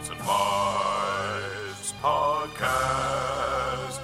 [0.00, 4.00] Tights and Fights podcast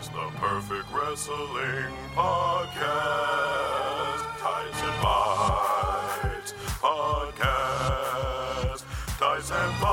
[0.00, 4.22] is the perfect wrestling podcast.
[4.38, 8.84] Tights and Fights podcast.
[9.18, 9.92] Tights and Fights.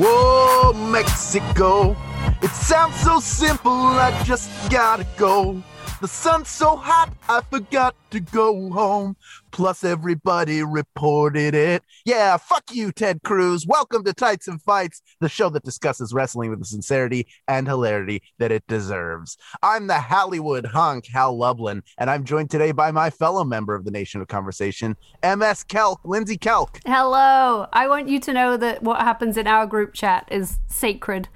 [0.00, 1.94] Whoa, Mexico.
[2.42, 5.62] It sounds so simple, I just gotta go.
[6.00, 9.16] The sun's so hot, I forgot to go home.
[9.52, 11.84] Plus, everybody reported it.
[12.04, 13.64] Yeah, fuck you, Ted Cruz.
[13.64, 18.20] Welcome to Tights and Fights, the show that discusses wrestling with the sincerity and hilarity
[18.38, 19.38] that it deserves.
[19.62, 23.84] I'm the Hollywood hunk, Hal Lublin, and I'm joined today by my fellow member of
[23.84, 26.80] the Nation of Conversation, MS Kelk, Lindsey Kelk.
[26.84, 27.68] Hello.
[27.72, 31.28] I want you to know that what happens in our group chat is sacred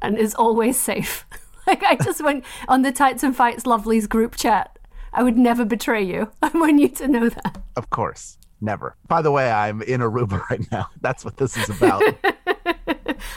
[0.00, 1.26] and is always safe.
[1.66, 4.76] like I just went on the Tights and Fights Lovelies group chat.
[5.12, 6.30] I would never betray you.
[6.42, 7.62] I want you to know that.
[7.76, 8.96] Of course, never.
[9.08, 10.88] By the way, I'm in Aruba right now.
[11.00, 12.02] That's what this is about.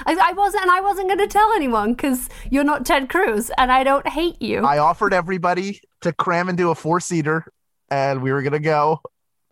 [0.06, 3.52] I, I wasn't, and I wasn't going to tell anyone because you're not Ted Cruz,
[3.58, 4.66] and I don't hate you.
[4.66, 7.46] I offered everybody to cram into a four seater,
[7.90, 9.02] and we were gonna go.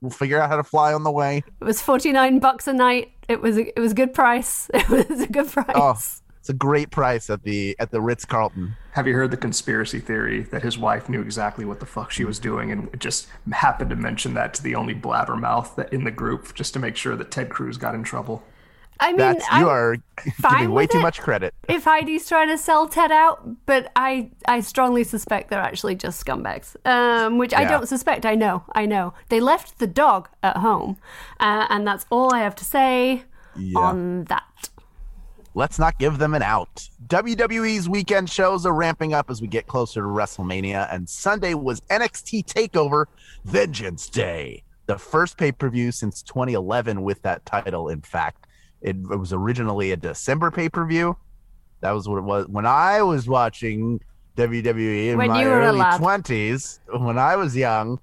[0.02, 1.44] We'll figure out how to fly on the way.
[1.62, 3.12] it was forty nine bucks a night.
[3.28, 4.70] It was, a, it was a good price.
[4.74, 5.76] It was a good oh, price.
[5.76, 8.76] Oh, a great price at the at the Ritz Carlton.
[8.92, 12.26] Have you heard the conspiracy theory that his wife knew exactly what the fuck she
[12.26, 16.12] was doing and just happened to mention that to the only blabbermouth that in the
[16.12, 18.44] group just to make sure that Ted Cruz got in trouble?
[19.00, 19.98] I mean, That's I'm you are
[20.52, 21.56] giving way too much credit.
[21.68, 26.24] if Heidi's trying to sell Ted out, but I I strongly suspect they're actually just
[26.24, 26.76] scumbags.
[26.86, 28.28] Um, which I don't suspect.
[28.28, 28.64] I know.
[28.74, 29.16] I know.
[29.30, 30.98] They left the dog at home,
[31.40, 33.24] uh, and that's all I have to say
[33.76, 34.44] on that.
[35.54, 36.88] Let's not give them an out.
[37.08, 41.82] WWE's weekend shows are ramping up as we get closer to WrestleMania, and Sunday was
[41.82, 43.06] NXT Takeover
[43.44, 47.90] Vengeance Day, the first pay per view since 2011 with that title.
[47.90, 48.48] In fact,
[48.82, 51.18] it, it was originally a December pay per view.
[51.82, 54.00] That was what it was when I was watching
[54.38, 56.00] WWE in When my early lad.
[56.00, 56.80] 20s.
[56.98, 58.00] When I was young,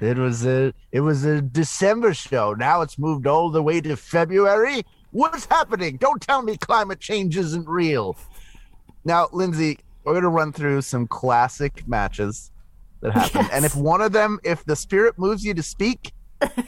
[0.00, 2.54] it was a it was a December show.
[2.54, 4.84] Now it's moved all the way to February.
[5.12, 5.96] What's happening?
[5.96, 8.16] Don't tell me climate change isn't real.
[9.04, 12.50] Now, Lindsey, we're gonna run through some classic matches
[13.00, 16.12] that happened, and if one of them, if the spirit moves you to speak,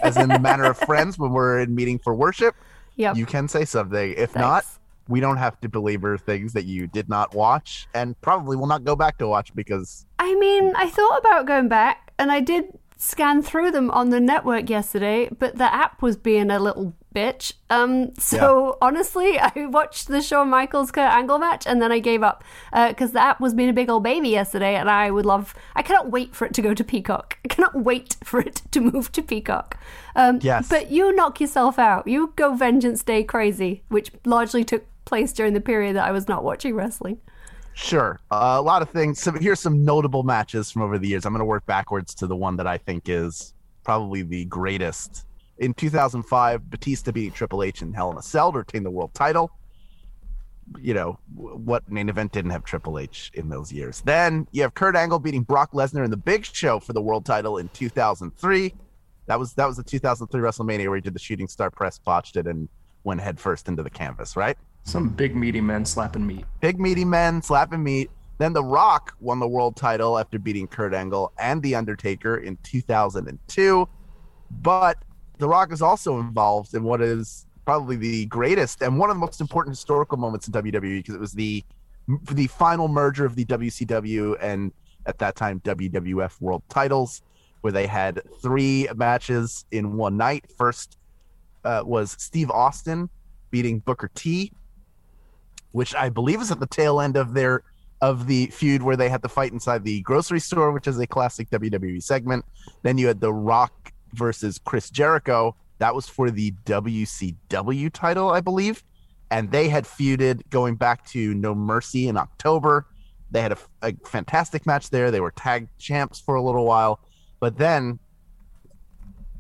[0.01, 2.55] as in the manner of friends when we're in meeting for worship,
[2.97, 3.17] Yep.
[3.17, 4.15] you can say something.
[4.17, 4.65] If not,
[5.09, 8.85] we don't have to belabor things that you did not watch, and probably will not
[8.85, 12.79] go back to watch because I mean, I thought about going back, and I did
[12.97, 17.53] scan through them on the network yesterday, but the app was being a little bitch.
[17.71, 22.23] Um, so honestly, I watched the Shawn Michaels Kurt Angle match, and then I gave
[22.23, 25.55] up because the app was being a big old baby yesterday, and I would love.
[25.75, 27.39] I cannot wait for it to go to Peacock.
[27.45, 29.79] I cannot wait for it to move to Peacock.
[30.17, 30.69] Um, Yes.
[30.69, 32.07] but you knock yourself out.
[32.07, 36.29] You go Vengeance Day crazy, which largely took place during the period that I was
[36.29, 37.19] not watching wrestling.
[37.75, 38.21] Sure.
[38.31, 39.19] Uh, a lot of things.
[39.21, 41.25] So here's some notable matches from over the years.
[41.25, 45.25] I'm going to work backwards to the one that I think is probably the greatest.
[45.63, 49.15] In 2005, Batista beat Triple H in Hell in a Cell to retain the world
[49.15, 49.53] title.
[50.81, 54.01] You know, what main event didn't have Triple H in those years?
[54.01, 57.25] Then you have Kurt Angle beating Brock Lesnar in the Big Show for the world
[57.25, 58.75] title in 2003.
[59.27, 62.37] That was that was the 2003 WrestleMania where he did the shooting star press, botched
[62.37, 62.69] it, and
[63.05, 64.59] went headfirst into the canvas, right?
[64.83, 66.45] Some big meaty men slapping meat.
[66.61, 68.11] big meaty men slapping meat.
[68.39, 72.59] Then The Rock won the world title after beating Kurt Angle and The Undertaker in
[72.65, 73.89] 2002.
[74.51, 74.99] But
[75.39, 79.21] The Rock is also involved in what is probably the greatest and one of the
[79.21, 81.65] most important historical moments in WWE because it was the
[82.33, 84.73] the final merger of the WCW and
[85.07, 87.23] at that time WWF world titles
[87.61, 90.45] where they had three matches in one night.
[90.57, 90.99] First
[91.65, 93.09] uh, was Steve Austin
[93.51, 94.53] beating Booker T
[95.73, 97.63] which I believe is at the tail end of their
[98.01, 101.07] of the feud where they had to fight inside the grocery store, which is a
[101.07, 102.45] classic WWE segment.
[102.83, 103.82] Then you had The Rock
[104.15, 105.57] versus Chris Jericho.
[105.79, 108.85] That was for the WCW title, I believe.
[109.31, 112.87] And they had feuded going back to No Mercy in October.
[113.31, 115.11] They had a, a fantastic match there.
[115.11, 117.01] They were tag champs for a little while.
[117.41, 117.99] But then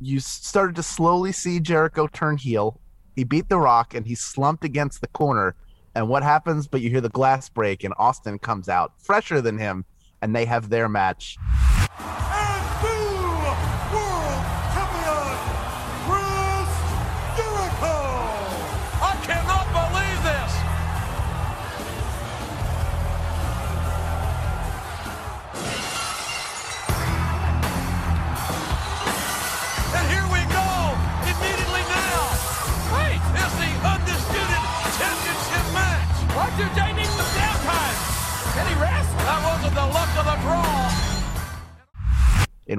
[0.01, 2.81] you started to slowly see Jericho turn heel.
[3.15, 5.55] He beat The Rock and he slumped against the corner.
[5.95, 6.67] And what happens?
[6.67, 9.85] But you hear the glass break, and Austin comes out fresher than him,
[10.23, 11.37] and they have their match.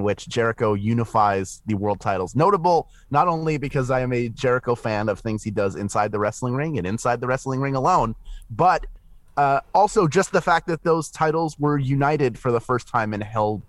[0.04, 2.36] In which Jericho unifies the world titles.
[2.36, 6.20] Notable not only because I am a Jericho fan of things he does inside the
[6.20, 8.14] wrestling ring and inside the wrestling ring alone,
[8.50, 8.86] but
[9.38, 13.24] uh, also just the fact that those titles were united for the first time and
[13.24, 13.62] held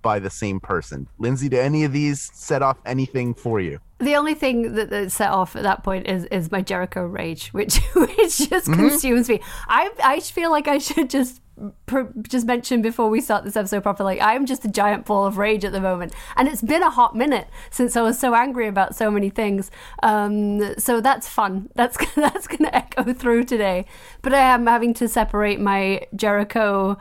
[0.00, 1.06] by the same person.
[1.18, 3.78] Lindsey, do any of these set off anything for you?
[3.98, 7.48] The only thing that, that set off at that point is, is my Jericho rage,
[7.52, 8.88] which which just Mm-hmm.
[8.88, 9.40] consumes me.
[9.68, 11.42] I I feel like I should just
[11.86, 14.20] pr- just mention before we start this episode properly.
[14.20, 17.16] I'm just a giant ball of rage at the moment, and it's been a hot
[17.16, 19.70] minute since I was so angry about so many things.
[20.02, 21.70] Um, so that's fun.
[21.74, 23.84] That's that's going to echo through today.
[24.22, 26.96] But I am having to separate my Jericho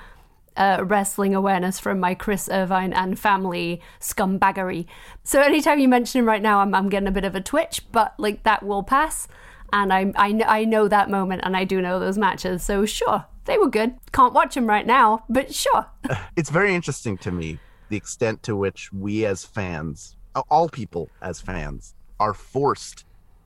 [0.58, 4.86] uh, wrestling awareness from my Chris Irvine and family scumbaggery.
[5.24, 7.82] So anytime you mention him right now, I'm, I'm getting a bit of a twitch,
[7.92, 9.28] but like that will pass.
[9.72, 12.64] And I, I, I know that moment and I do know those matches.
[12.64, 13.96] So sure, they were good.
[14.12, 15.88] Can't watch them right now, but sure.
[16.36, 17.60] it's very interesting to me
[17.90, 20.16] the extent to which we as fans,
[20.50, 23.06] all people as fans, are forced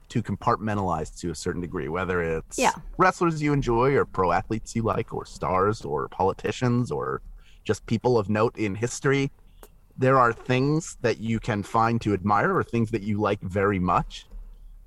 [0.10, 2.72] to compartmentalize to a certain degree, whether it's Yeah.
[2.98, 7.22] wrestlers you enjoy or pro athletes you like or stars or politicians or
[7.66, 9.32] just people of note in history.
[9.98, 13.80] There are things that you can find to admire or things that you like very
[13.80, 14.28] much.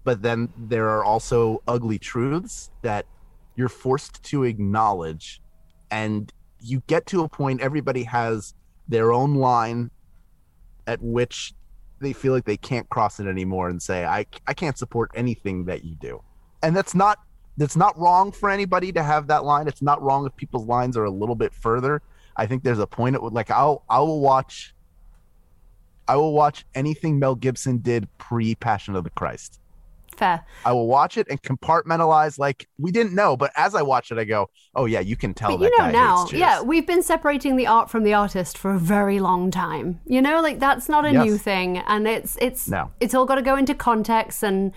[0.04, 3.04] But then there are also ugly truths that
[3.60, 5.42] you're forced to acknowledge
[5.90, 8.54] and you get to a point everybody has
[8.88, 9.90] their own line
[10.86, 11.52] at which
[12.00, 15.66] they feel like they can't cross it anymore and say I I can't support anything
[15.66, 16.22] that you do.
[16.62, 17.18] And that's not
[17.58, 19.68] that's not wrong for anybody to have that line.
[19.68, 22.00] It's not wrong if people's lines are a little bit further.
[22.36, 24.74] I think there's a point at like I'll I will watch
[26.08, 29.59] I will watch anything Mel Gibson did pre Passion of the Christ.
[30.20, 30.44] Fair.
[30.66, 34.18] I will watch it and compartmentalize like we didn't know, but as I watch it,
[34.18, 37.02] I go, "Oh yeah, you can tell But that you know now, yeah, we've been
[37.02, 40.00] separating the art from the artist for a very long time.
[40.04, 41.24] You know, like that's not a Yes.
[41.24, 42.90] new thing, and it's it's No.
[43.00, 44.72] it's all got to go into context and.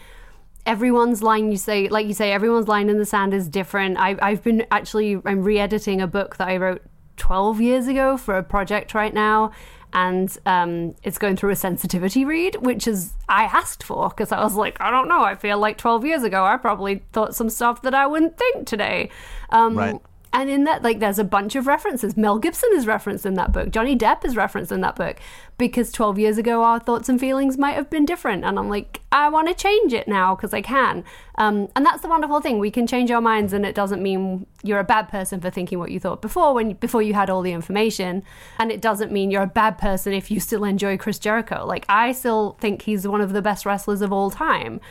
[0.65, 3.97] Everyone's line, you say, like you say, everyone's line in the sand is different.
[3.99, 6.81] I, I've been actually, I'm re-editing a book that I wrote
[7.17, 9.51] 12 years ago for a project right now,
[9.93, 14.43] and um, it's going through a sensitivity read, which is I asked for because I
[14.43, 17.49] was like, I don't know, I feel like 12 years ago I probably thought some
[17.49, 19.09] stuff that I wouldn't think today.
[19.49, 19.95] Um, Right.
[20.33, 22.17] And in that, like, there's a bunch of references.
[22.17, 23.69] Mel Gibson is referenced in that book.
[23.69, 25.19] Johnny Depp is referenced in that book
[25.59, 28.43] because 12 years ago, our thoughts and feelings might have been different.
[28.43, 31.03] And I'm like, I want to change it now because I can.
[31.35, 32.57] Um, and that's the wonderful thing.
[32.57, 35.77] We can change our minds, and it doesn't mean you're a bad person for thinking
[35.77, 38.23] what you thought before when before you had all the information.
[38.57, 41.63] And it doesn't mean you're a bad person if you still enjoy Chris Jericho.
[41.63, 44.81] Like, I still think he's one of the best wrestlers of all time.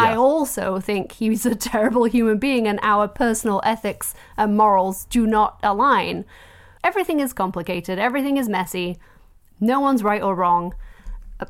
[0.00, 5.26] I also think he's a terrible human being and our personal ethics and morals do
[5.26, 6.24] not align.
[6.82, 8.98] Everything is complicated, everything is messy.
[9.60, 10.74] No one's right or wrong,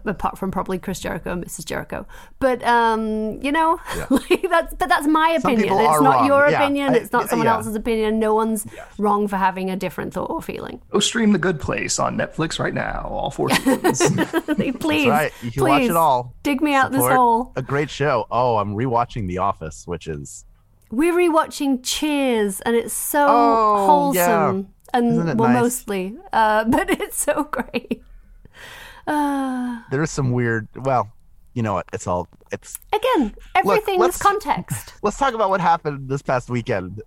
[0.04, 1.64] apart from probably Chris Jericho and Mrs.
[1.64, 2.06] Jericho.
[2.38, 3.78] But um, you know,
[4.10, 5.68] like that's but that's my opinion.
[5.72, 6.26] It's not wrong.
[6.26, 6.62] your Yeah.
[6.62, 6.94] opinion.
[6.94, 7.54] I- it's not someone yeah.
[7.54, 8.18] else's opinion.
[8.18, 8.66] No one's
[8.98, 10.80] wrong for having a different thought or feeling.
[10.90, 13.08] Go stream The Good Place on Netflix right now.
[13.10, 14.30] All four seasons.
[14.80, 15.32] please, right.
[15.42, 16.34] You can please, watch it all.
[16.42, 17.52] Dig me out this hole.
[17.56, 18.26] A great show.
[18.30, 20.44] Oh, I'm rewatching The Office, which is
[20.90, 24.58] We're rewatching Cheers, and it's so Oh, wholesome.
[24.58, 24.62] yeah.
[24.92, 25.62] And well, nice?
[25.62, 28.02] mostly, uh, but it's so great.
[29.06, 30.68] Uh, there's some weird.
[30.76, 31.10] Well,
[31.54, 31.86] you know what?
[31.92, 32.28] It's all.
[32.52, 32.78] It's.
[32.92, 34.94] again, everything is let's- context.
[35.02, 37.02] Let's talk about what happened this past weekend.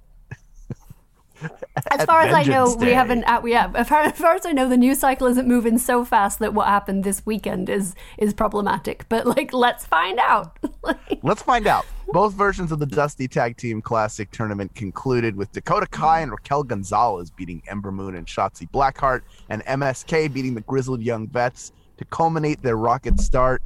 [1.92, 3.24] As far as I know, Vengeance we haven't.
[3.26, 3.76] Uh, we have.
[3.84, 6.54] As far, as far as I know, the news cycle isn't moving so fast that
[6.54, 9.06] what happened this weekend is is problematic.
[9.10, 10.58] But like, let's find out.
[10.84, 11.86] Like, Let's find out.
[12.10, 16.64] Both versions of the Dusty Tag Team Classic tournament concluded with Dakota Kai and Raquel
[16.64, 21.72] Gonzalez beating Ember Moon and Shotzi Blackheart, and MSK beating the Grizzled Young Vets
[22.04, 23.62] to culminate their rocket start.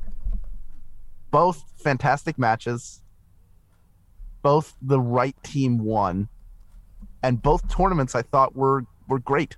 [1.31, 3.01] Both fantastic matches.
[4.41, 6.29] Both the right team won,
[7.23, 9.57] and both tournaments I thought were were great.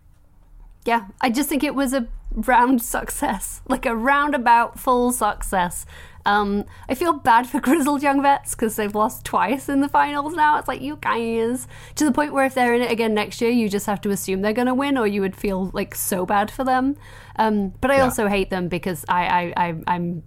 [0.85, 5.85] Yeah, I just think it was a round success, like a roundabout full success.
[6.29, 10.33] Um, I feel bad for grizzled young vets because they've lost twice in the finals
[10.35, 10.57] now.
[10.59, 13.49] It's like you guys to the point where if they're in it again next year,
[13.51, 16.25] you just have to assume they're going to win, or you would feel like so
[16.25, 16.95] bad for them.
[17.37, 18.03] Um, but I Yeah.
[18.03, 20.23] also hate them because I, I, I I'm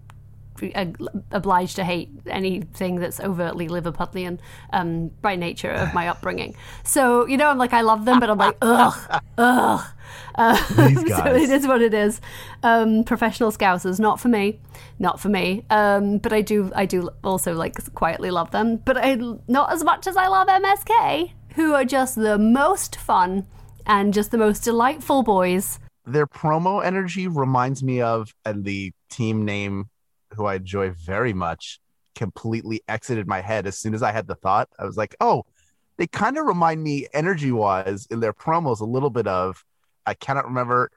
[1.30, 4.38] obliged to hate anything that's overtly Liverpudlian
[4.72, 6.54] um, by nature of my upbringing.
[6.84, 9.84] So you know, I'm like I love them, but I'm like ugh, ugh.
[10.34, 12.20] Uh, These so it is what it is.
[12.62, 14.60] Um, professional scousers, not for me,
[14.98, 15.64] not for me.
[15.70, 19.16] Um, but I do, I do also like quietly love them, but I
[19.48, 23.46] not as much as I love MSK, who are just the most fun
[23.86, 25.78] and just the most delightful boys.
[26.06, 29.88] their promo energy reminds me of, and the team name,
[30.34, 31.80] who I enjoy very much,
[32.14, 34.68] completely exited my head as soon as I had the thought.
[34.78, 35.44] I was like, oh,
[35.96, 39.64] they kind of remind me energy wise in their promos a little bit of.
[40.04, 40.90] I cannot remember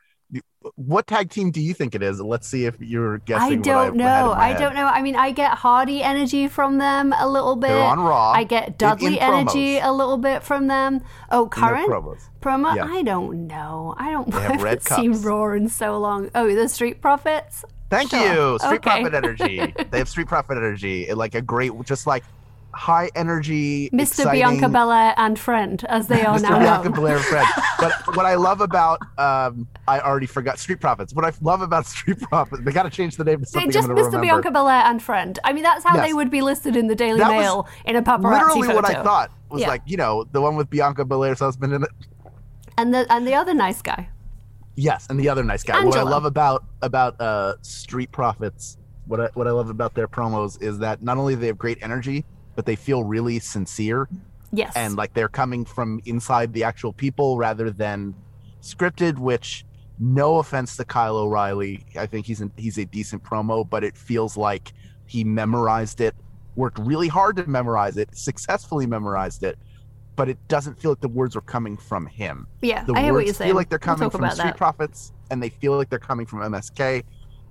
[0.76, 2.20] what tag team do you think it is?
[2.20, 3.60] Let's see if you're guessing.
[3.60, 4.32] I don't I know.
[4.32, 4.60] I head.
[4.60, 4.88] don't know.
[4.88, 7.68] I mean, I get Hardy energy from them a little bit.
[7.68, 8.32] They're on Raw.
[8.32, 9.86] I get Dudley energy promos.
[9.86, 11.02] a little bit from them.
[11.32, 12.22] Oh, current promos.
[12.42, 12.76] promo?
[12.76, 12.86] Yeah.
[12.86, 13.94] I don't know.
[13.98, 14.30] I don't.
[14.32, 15.22] They I have haven't seen.
[15.22, 16.30] Raw in so long.
[16.34, 17.64] Oh, the Street Profits.
[17.96, 18.52] Thank Sure.
[18.54, 18.60] you.
[18.60, 18.90] Street Okay.
[19.02, 19.74] Profit Energy.
[19.92, 21.12] they have Street Profit Energy.
[21.14, 22.24] Like a great, just like
[22.74, 24.02] high energy, Mr.
[24.02, 26.42] exciting- Bianca Belair and friend, as they are Mr.
[26.42, 26.60] now Mr.
[26.60, 27.48] Bianca Belair and friend.
[27.80, 31.14] But what I love about, um, I already forgot Street Profits.
[31.14, 33.88] What I love about Street Profits, they got to change the name to something Just
[33.88, 33.96] Mr.
[33.96, 34.20] remember.
[34.20, 35.40] Bianca Belair and friend.
[35.46, 36.06] I mean, that's how Yes.
[36.08, 38.76] they would be listed in the Daily That Mail in a paparazzi Literally, photo.
[38.76, 39.70] what I thought was Yeah.
[39.70, 41.90] like, you know, the one with Bianca Belair's husband in it.
[42.78, 44.10] And the and the other nice guy.
[44.76, 45.84] Yes, and the other nice guy.
[45.84, 48.78] What I love about about uh, Street Profits,
[49.08, 51.58] what I, what I love about their promos is that not only do they have
[51.58, 54.08] great energy, but they feel really sincere
[54.52, 54.74] Yes.
[54.76, 58.16] and like they're coming from inside the actual people rather than
[58.62, 59.18] scripted.
[59.18, 59.66] Which,
[60.00, 63.98] no offense to Kyle O'Reilly, I think he's an, he's a decent promo, but it
[63.98, 64.74] feels like
[65.08, 66.16] he memorized it,
[66.56, 69.58] worked really hard to memorize it, successfully memorized it,
[70.16, 73.14] but it doesn't feel like the words are coming from him yeah, the I hear
[73.14, 73.50] what you're saying.
[73.50, 74.58] feel like they're We'll coming from Street that.
[74.58, 77.04] Profits, and they feel like they're coming from MSK,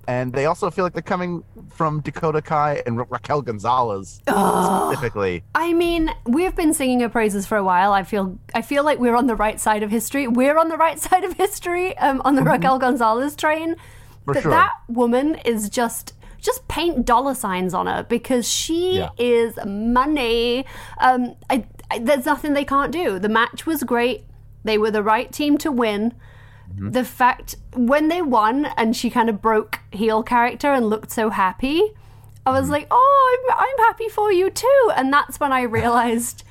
[0.06, 5.42] and they also feel like they're coming from Dakota Kai and Ra- Raquel Gonzalez specifically.
[5.54, 7.92] I mean, we've been singing her praises for a while.
[7.92, 10.26] I feel I feel like we're on the right side of history.
[10.28, 13.74] We're on the right side of history um, on the Raquel Gonzalez train.
[13.74, 13.80] Mm-hmm.
[14.24, 14.50] For but sure.
[14.52, 19.08] that woman is just just paint dollar signs on her because she Yeah.
[19.18, 20.66] is money.
[21.00, 21.64] Um, I,
[21.98, 23.18] there's nothing they can't do.
[23.18, 24.24] The match was great.
[24.64, 26.14] They were the right team to win.
[26.72, 26.90] Mm-hmm.
[26.90, 31.30] The fact when they won and she kind of broke heel character and looked so
[31.30, 31.82] happy,
[32.46, 32.60] I Mm-hmm.
[32.60, 36.42] was like, "Oh, I'm, I'm happy for you too." And that's when I realized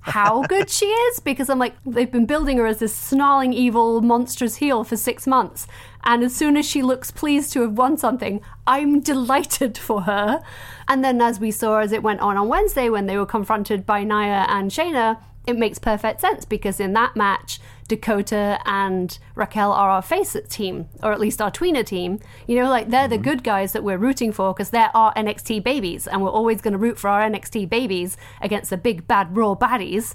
[0.00, 4.00] how good she is because I'm like, they've been building her as this snarling, evil,
[4.00, 5.66] monstrous heel for six months.
[6.04, 10.42] And as soon as she looks pleased to have won something, I'm delighted for her.
[10.86, 13.84] And then, as we saw as it went on on Wednesday when they were confronted
[13.84, 19.72] by Nia and Shayna, it makes perfect sense because in that match, Dakota and Raquel
[19.72, 22.20] are our face team, or at least our tweener team.
[22.46, 23.24] You know, like they're the mm-hmm.
[23.24, 26.72] good guys that we're rooting for because they're our NXT babies, and we're always going
[26.72, 30.14] to root for our NXT babies against the big bad raw baddies.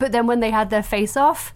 [0.00, 1.54] But then when they had their face off,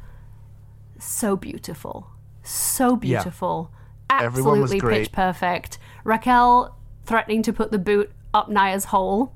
[0.98, 2.12] so beautiful,
[2.42, 3.70] so beautiful,
[4.10, 5.02] Everyone was absolutely great.
[5.04, 5.78] pitch perfect.
[6.04, 9.32] Raquel threatening to put the boot up Nia's hole.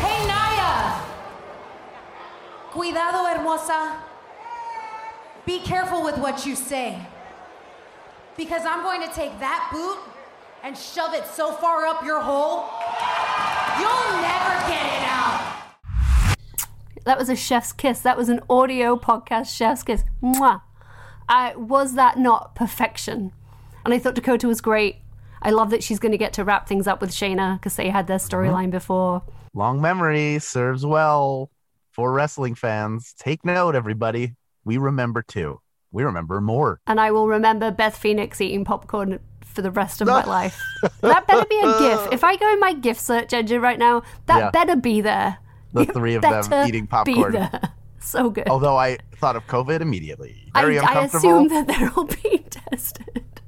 [0.00, 1.02] Hey Nia!
[2.70, 3.98] Cuidado, hermosa.
[5.46, 6.98] Be careful with what you say.
[8.36, 9.98] Because I'm going to take that boot
[10.64, 12.64] and shove it so far up your hole,
[13.78, 15.40] you'll never get it out.
[17.04, 18.00] That was a chef's kiss.
[18.00, 20.04] That was an audio podcast chef's kiss.
[20.22, 20.62] Mwah.
[21.28, 23.32] I was that not perfection?
[23.84, 24.96] And I thought Dakota was great.
[25.42, 27.90] I love that she's going to get to wrap things up with Shayna because they
[27.90, 28.28] had their uh-huh.
[28.28, 29.22] storyline before.
[29.52, 31.50] Long memory serves well
[31.92, 33.14] for wrestling fans.
[33.18, 34.34] Take note, everybody.
[34.64, 35.60] We remember too.
[35.92, 36.80] We remember more.
[36.86, 40.60] And I will remember Beth Phoenix eating popcorn for the rest of my life.
[41.02, 42.12] That better be a GIF.
[42.12, 44.50] If I go in my GIF search engine right now, that Yeah.
[44.50, 45.38] better be there.
[45.72, 47.50] The It three of them eating popcorn.
[48.14, 48.48] So good.
[48.48, 50.50] Although I thought of COVID immediately.
[50.54, 53.24] Very I, I assume that they're all being tested.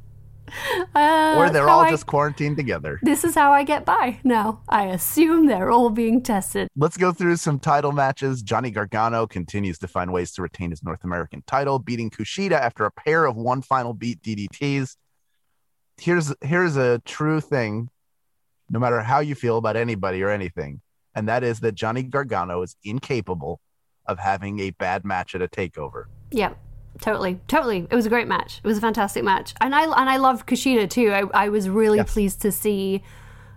[0.95, 2.99] Uh, or they're all I- just quarantined together.
[3.03, 4.63] This is how I get by now.
[4.71, 6.69] I assume they're all being tested.
[6.75, 8.41] Let's go through some title matches.
[8.41, 12.87] Johnny Gargano continues to find ways to retain his North American title, beating Kushida after
[12.87, 14.97] a pair of one final beat DDTs.
[15.99, 17.91] Here's here's a true thing,
[18.71, 20.81] no matter how you feel about anybody or anything,
[21.15, 23.61] and that is that Johnny Gargano is incapable
[24.09, 26.05] of having a bad match at a takeover.
[26.31, 26.55] Yeah,
[27.01, 27.87] totally, totally.
[27.91, 28.61] It was a great match.
[28.63, 31.13] It was a fantastic match, and I and I love Kushida too.
[31.13, 32.13] I, I was really Yes.
[32.13, 33.03] pleased to see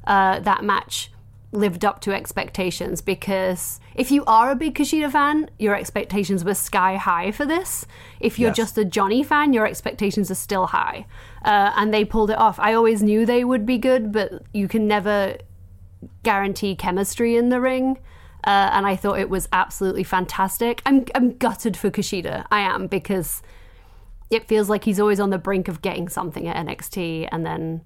[0.05, 1.11] uh, that match
[1.51, 6.53] lived up to expectations because if you are a big Kushida fan, your expectations were
[6.53, 7.87] sky high for this.
[8.19, 8.57] If you're Yes.
[8.57, 11.07] just a Johnny fan, your expectations are still high,
[11.43, 12.59] uh, and they pulled it off.
[12.59, 15.37] I always knew they would be good, but you can never
[16.23, 17.97] guarantee chemistry in the ring.
[18.43, 20.81] Uh, and I thought it was absolutely fantastic.
[20.85, 22.45] I'm I'm gutted for Kushida.
[22.51, 23.41] I am because
[24.29, 27.81] it feels like he's always on the brink of getting something at NXT and then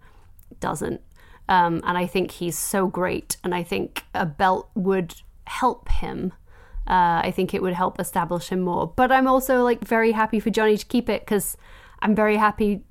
[0.60, 1.01] doesn't.
[1.50, 6.33] Um, and I think he's so great, and I think a belt would help him.
[6.88, 8.88] Uh, I think it would help establish him more.
[8.88, 11.57] But I'm also like very happy for Johnny to keep it because
[12.01, 12.83] I'm very happy.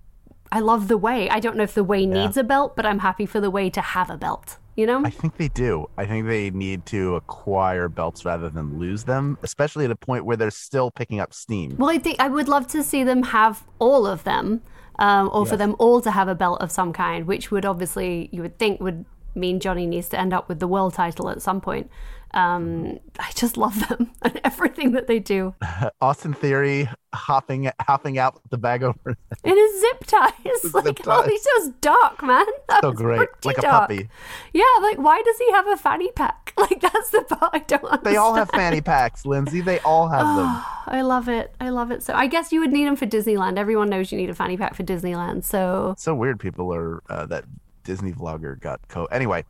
[0.51, 1.31] I love the way.
[1.31, 3.71] I don't know if the way needs a belt, but I'm happy for the way
[3.71, 4.59] to have a belt.
[4.75, 5.05] You know?
[5.05, 5.89] I think they do.
[5.99, 10.25] I think they need to acquire belts rather than lose them, especially at a point
[10.25, 11.77] where they're still picking up steam.
[11.77, 14.63] Well, I think I would love to see them have all of them,
[14.99, 18.31] um, or for them all to have a belt of some kind, which would obviously
[18.33, 21.43] you would think would mean Johnny needs to end up with the world title at
[21.43, 21.91] some point.
[22.35, 25.55] Um, I just love them and everything that they do.
[26.01, 31.01] Austin Theory hopping hopping out with the bag over In his zip ties, Zip like
[31.07, 32.47] oh, he's just dark, man.
[32.69, 33.89] That so great, like a dark.
[33.89, 34.09] puppy.
[34.55, 36.39] Yeah, like why does he have a fanny pack?
[36.57, 38.05] Like that's the part I don't understand.
[38.05, 39.63] They all have fanny packs, Lindsey.
[39.63, 40.47] They all have them.
[40.87, 41.55] I love it.
[41.59, 42.03] I love it.
[42.03, 43.59] So I guess you would need them for Disneyland.
[43.59, 45.45] Everyone knows you need a fanny pack for Disneyland.
[45.45, 46.39] So So weird.
[46.39, 47.45] People are uh, that
[47.85, 49.07] Disney vlogger got co.
[49.07, 49.45] Anyway,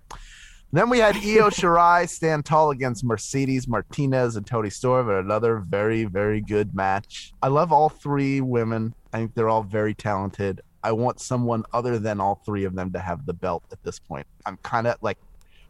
[0.73, 5.59] then we had Io Shirai stand tall against Mercedes Martinez and Toni Storm in another
[5.59, 7.33] very very good match.
[7.43, 8.95] I love all three women.
[9.13, 10.63] I think they're all very talented.
[10.83, 13.99] I want someone other than all three of them to have the belt at this
[13.99, 14.27] point.
[14.47, 15.19] I'm kind of like,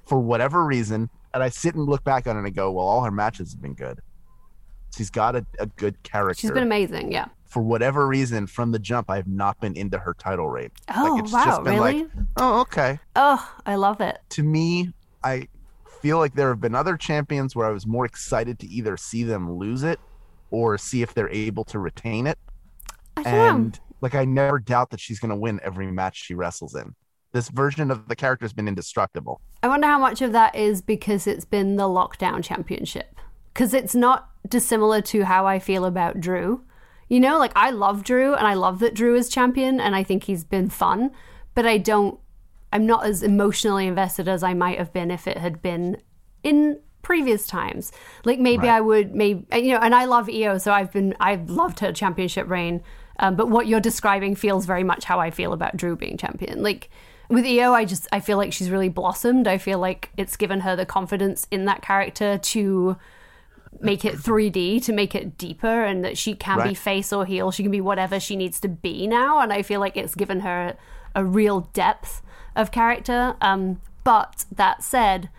[0.07, 3.03] for whatever reason, and I sit and look back on it and go, well, all
[3.03, 4.01] her matches have been good.
[4.97, 7.13] She's got a, a good character she's been amazing.
[7.13, 7.27] Yeah.
[7.53, 10.71] for whatever reason, from the jump, I have not been into her title reign.
[10.95, 12.03] Oh, wow, been really?
[12.05, 12.99] like, oh, okay.
[13.15, 14.19] Oh, I love it.
[14.31, 15.49] To me, I
[16.01, 19.23] feel like there have been other champions where I was more excited to either see
[19.23, 20.01] them lose it
[20.51, 22.39] or see if they're able to retain it.
[23.19, 23.23] I.
[23.23, 26.95] And like, I never doubt that she's going to win every match she wrestles in.
[27.33, 29.41] This version of the character has been indestructible.
[29.63, 33.15] I wonder how much of that is because it's been the lockdown championship.
[33.53, 36.65] Because it's not dissimilar to how I feel about Drew.
[37.09, 40.03] You know, like I love Drew and I love that Drew is champion and I
[40.03, 41.11] think he's been fun,
[41.55, 42.19] but I don't,
[42.73, 45.99] I'm not as emotionally invested as I might have been if it had been
[46.43, 47.93] in previous times.
[48.25, 51.51] Like maybe I would, maybe, you know, and I love Io, so I've been, I've
[51.51, 52.83] loved her championship reign.
[53.19, 56.63] Um, but what you're describing feels very much how I feel about Drew being champion.
[56.63, 56.89] Like,
[57.29, 59.49] with Io, I just I feel like she's really blossomed.
[59.49, 62.97] I feel like it's given her the confidence in that character to
[63.81, 67.51] make it 3D, to make it deeper, and that she can be face or heel.
[67.51, 70.41] She can be whatever she needs to be now, and I feel like it's given
[70.41, 70.77] her
[71.15, 72.23] a real depth
[72.55, 73.35] of character.
[73.41, 75.31] Um, but that said,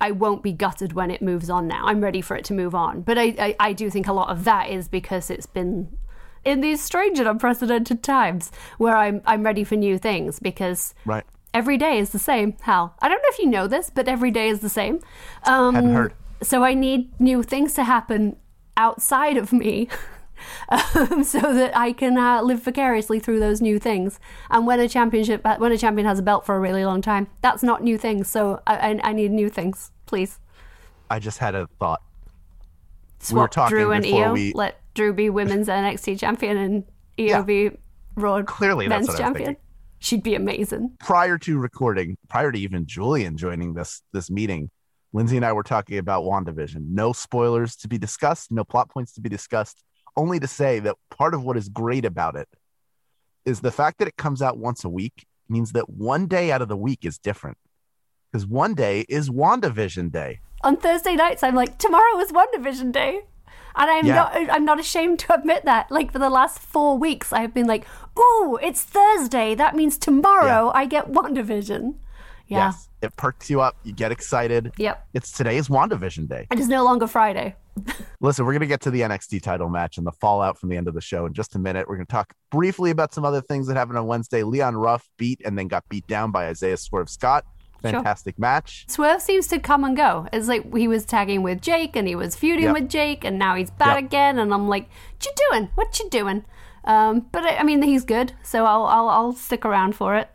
[0.00, 1.86] I won't be gutted when it moves on now.
[1.86, 3.02] I'm ready for it to move on.
[3.02, 5.96] But I, I, I do think a lot of that is because it's been
[6.44, 11.24] in these strange and unprecedented times where I'm I'm ready for new things because Right.
[11.54, 12.54] every day is the same.
[12.62, 15.00] Hal, I don't know if you know this, but every day is the same.
[15.46, 16.14] Um, Hadn't heard.
[16.42, 18.36] So I need new things to happen
[18.76, 19.88] outside of me.
[20.68, 24.18] Um, so that I can uh, live vicariously through those new things.
[24.50, 27.00] And when a championship, uh, when a champion has a belt for a really long
[27.00, 28.28] time, that's not new things.
[28.28, 30.40] So I, I, I need new things, please.
[31.08, 32.02] I just had a thought.
[33.20, 34.32] Swap We were talking Drew and Io.
[34.34, 36.84] we- Let Drew be women's NXT champion and
[37.18, 37.42] Io Yeah.
[37.42, 37.70] be
[38.16, 39.46] Raw Clearly, that's men's champion.
[39.46, 39.62] thinking.
[40.00, 40.96] She'd be amazing.
[41.00, 44.68] prior to recording, prior to even Julian joining this this meeting,
[45.14, 46.88] Lindsey and I were talking about WandaVision.
[46.90, 49.82] No spoilers to be discussed, no plot points to be discussed,
[50.16, 52.48] only to say that part of what is great about it
[53.46, 56.62] is the fact that it comes out once a week means that one day out
[56.62, 57.56] of the week is different.
[58.32, 60.40] Because one day is WandaVision day.
[60.64, 63.20] On Thursday nights, I'm like, tomorrow is WandaVision Day.
[63.76, 64.14] And I'm Yeah.
[64.14, 65.90] not I'm not ashamed to admit that.
[65.90, 67.86] Like for the last four weeks I have been like,
[68.18, 69.54] ooh, it's Thursday.
[69.54, 71.94] That means tomorrow I get WandaVision.
[72.46, 72.66] Yeah.
[72.66, 72.88] Yes.
[73.04, 73.76] It perks you up.
[73.84, 74.72] You get excited.
[74.78, 75.06] Yep.
[75.14, 76.46] It's today's WandaVision day.
[76.50, 77.54] It is no longer Friday.
[78.20, 80.76] Listen, we're going to get to the NXT title match and the fallout from the
[80.76, 81.88] end of the show in just a minute.
[81.88, 84.42] We're going to talk briefly about some other things that happened on Wednesday.
[84.42, 87.44] Leon Ruff beat and then got beat down by Isaiah Swerve Scott.
[87.82, 88.86] Fantastic match.
[88.88, 90.26] Swerve seems to come and go.
[90.32, 92.72] It's like he was tagging with Jake and he was feuding Yep.
[92.74, 94.04] with Jake and now he's back Yep.
[94.06, 95.68] again and I'm like, what you doing?
[95.74, 96.44] What you doing?
[96.84, 100.28] Um, but I, I mean, he's good, so I'll, I'll I'll stick around for it.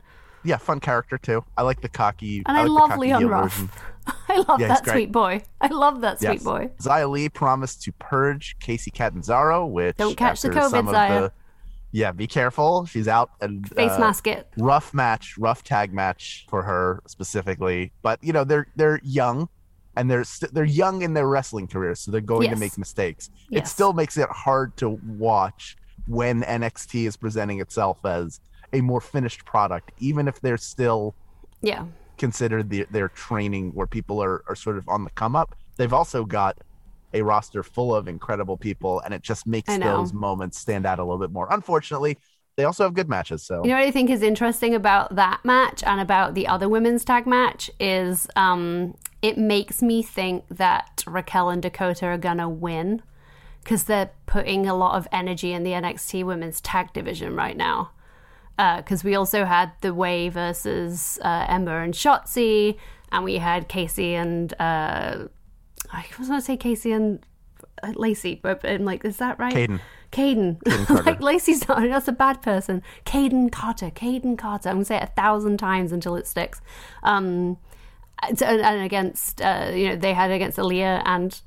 [0.44, 1.44] Yeah, fun character too.
[1.58, 2.44] I like the cocky.
[2.46, 3.82] And I, like love Leon Ruff.
[4.30, 5.44] I love Yeah, that sweet boy.
[5.62, 6.70] I love that sweet boy.
[6.80, 11.22] Xia Li promised to purge Kacy Catanzaro, which Don't catch the COVID, Zaya.
[11.22, 11.32] the-
[11.92, 12.86] yeah, be careful.
[12.86, 14.48] She's out and Face uh, mask it.
[14.58, 17.92] rough match, rough tag match for her specifically.
[18.04, 19.50] But you know they're they're young,
[19.96, 23.32] and they're st- they're young in their wrestling careers, so they're going to make mistakes.
[23.52, 28.40] It still makes it hard to watch when NXT is presenting itself as
[28.74, 31.16] a more finished product, even if they're still
[31.62, 31.86] Yeah.
[32.18, 35.56] considered the, their training where people are, are sort of on the come up.
[35.78, 36.58] They've also got
[37.14, 41.04] a roster full of incredible people, and it just makes those moments stand out a
[41.04, 41.48] little bit more.
[41.50, 42.18] Unfortunately,
[42.56, 43.42] they also have good matches.
[43.44, 46.68] So You know what I think is interesting about that match and about the other
[46.70, 52.50] women's tag match is um, it makes me think that Raquel and Dakota are gonna
[52.50, 53.02] win
[53.64, 57.92] because they're putting a lot of energy in the NXT Women's Tag Division right now.
[58.78, 62.78] Because we also had the Way versus uh, Ember and Shotzi,
[63.12, 65.28] and we had Kacy and uh,
[65.92, 67.26] I was going to say Kacy and
[67.82, 69.54] uh, Lacey, but I'm like, is that right?
[69.54, 69.80] Kayden.
[70.12, 71.06] Kayden.
[71.06, 72.82] like Lacey's not that's a bad person.
[73.06, 73.92] Kayden Carter.
[73.92, 74.70] Kayden Carter.
[74.70, 76.62] I'm gonna say it a thousand times until it sticks.
[77.04, 77.58] Um,
[78.24, 81.40] and, and against uh, you know they had against Aliyah and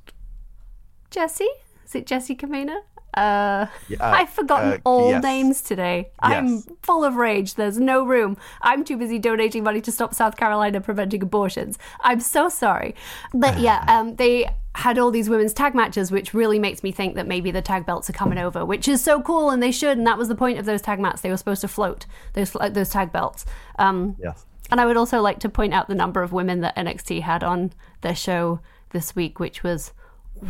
[1.10, 1.48] Jessi.
[1.84, 2.82] Is it Jessi Kamina?
[3.14, 3.66] Uh,
[4.00, 5.22] I've forgotten uh, all yes.
[5.22, 6.10] names today.
[6.20, 7.54] I'm full of rage.
[7.54, 8.36] There's no room.
[8.62, 11.78] I'm too busy donating money to stop South Carolina preventing abortions.
[12.00, 12.94] I'm so sorry.
[13.34, 17.14] But yeah, um, they had all these women's tag matches, which really makes me think
[17.16, 19.98] that maybe the tag belts are coming over, which is so cool, and they should.
[19.98, 21.20] And that was the point of those tag mats.
[21.20, 23.44] They were supposed to float those those tag belts.
[23.78, 24.46] Um, Yes.
[24.70, 27.44] and I would also like to point out the number of women that NXT had
[27.44, 29.92] on their show this week, which was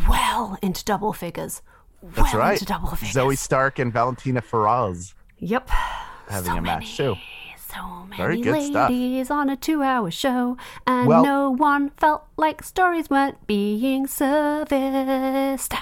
[0.08, 1.62] well into double figures.
[2.02, 2.52] That's well right.
[2.54, 3.14] into double figures.
[3.14, 5.68] Zoey Stark and Valentina Feroz Yep.
[6.28, 7.16] having So a match too.
[7.72, 8.90] So many Very good stuff.
[8.90, 15.72] ladies on a two-hour show, and Well- no one felt like stories weren't being serviced.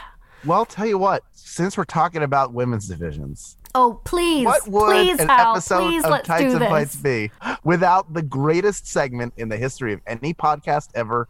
[0.45, 5.21] Well, tell you what, since we're talking about women's divisions, Oh, please, what would please,
[5.21, 7.31] an Hal, episode please, of do and Fights be
[7.65, 11.29] without the greatest segment in the history of any podcast ever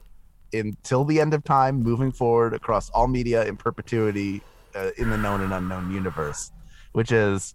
[0.53, 4.43] until the end of time, moving forward across all media in perpetuity
[4.75, 6.53] uh, in the known and unknown universe,
[6.93, 7.55] which is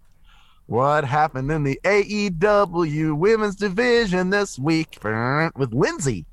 [0.66, 6.26] what happened in the AEW women's division this week with Lindsey.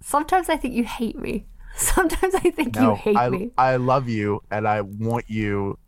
[0.00, 1.46] Sometimes I think you hate me.
[1.76, 3.50] Sometimes I think you hate I, me.
[3.58, 5.78] I love you and I want you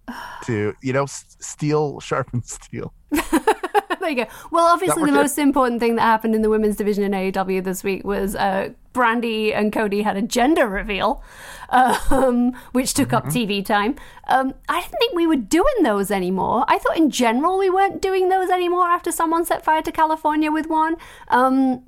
[0.44, 2.92] to, you know, s- steel sharpen steel.
[3.10, 4.26] there you go.
[4.50, 5.12] Well, obviously, the it?
[5.12, 8.70] most important thing that happened in the women's division in AEW this week was uh,
[8.92, 11.22] Brandi and Cody had a gender reveal,
[11.70, 13.50] um, which took up Mm-hmm.
[13.50, 13.96] TV time.
[14.28, 16.64] Um, I didn't think we were doing those anymore.
[16.68, 20.50] I thought in general we weren't doing those anymore after someone set fire to California
[20.52, 20.96] with one.
[21.28, 21.82] Um,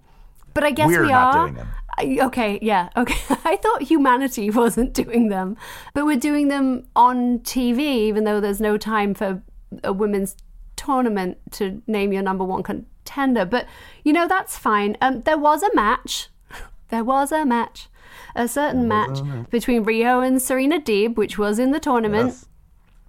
[0.55, 1.69] but I guess We're we not doing them.
[1.69, 3.19] I- Okay, yeah, okay.
[3.45, 5.57] I thought humanity wasn't doing them,
[5.95, 9.43] but we're doing them on TV, even though there's no time for
[9.83, 10.37] a women's
[10.77, 13.45] tournament to name your number one contender.
[13.45, 13.67] But
[14.05, 14.97] you know that's fine.
[15.01, 16.29] Um, there was a match.
[16.91, 17.89] There was a match,
[18.35, 19.19] a certain match
[19.51, 22.47] between Riho and Serena Deeb, which was in the tournament Yes.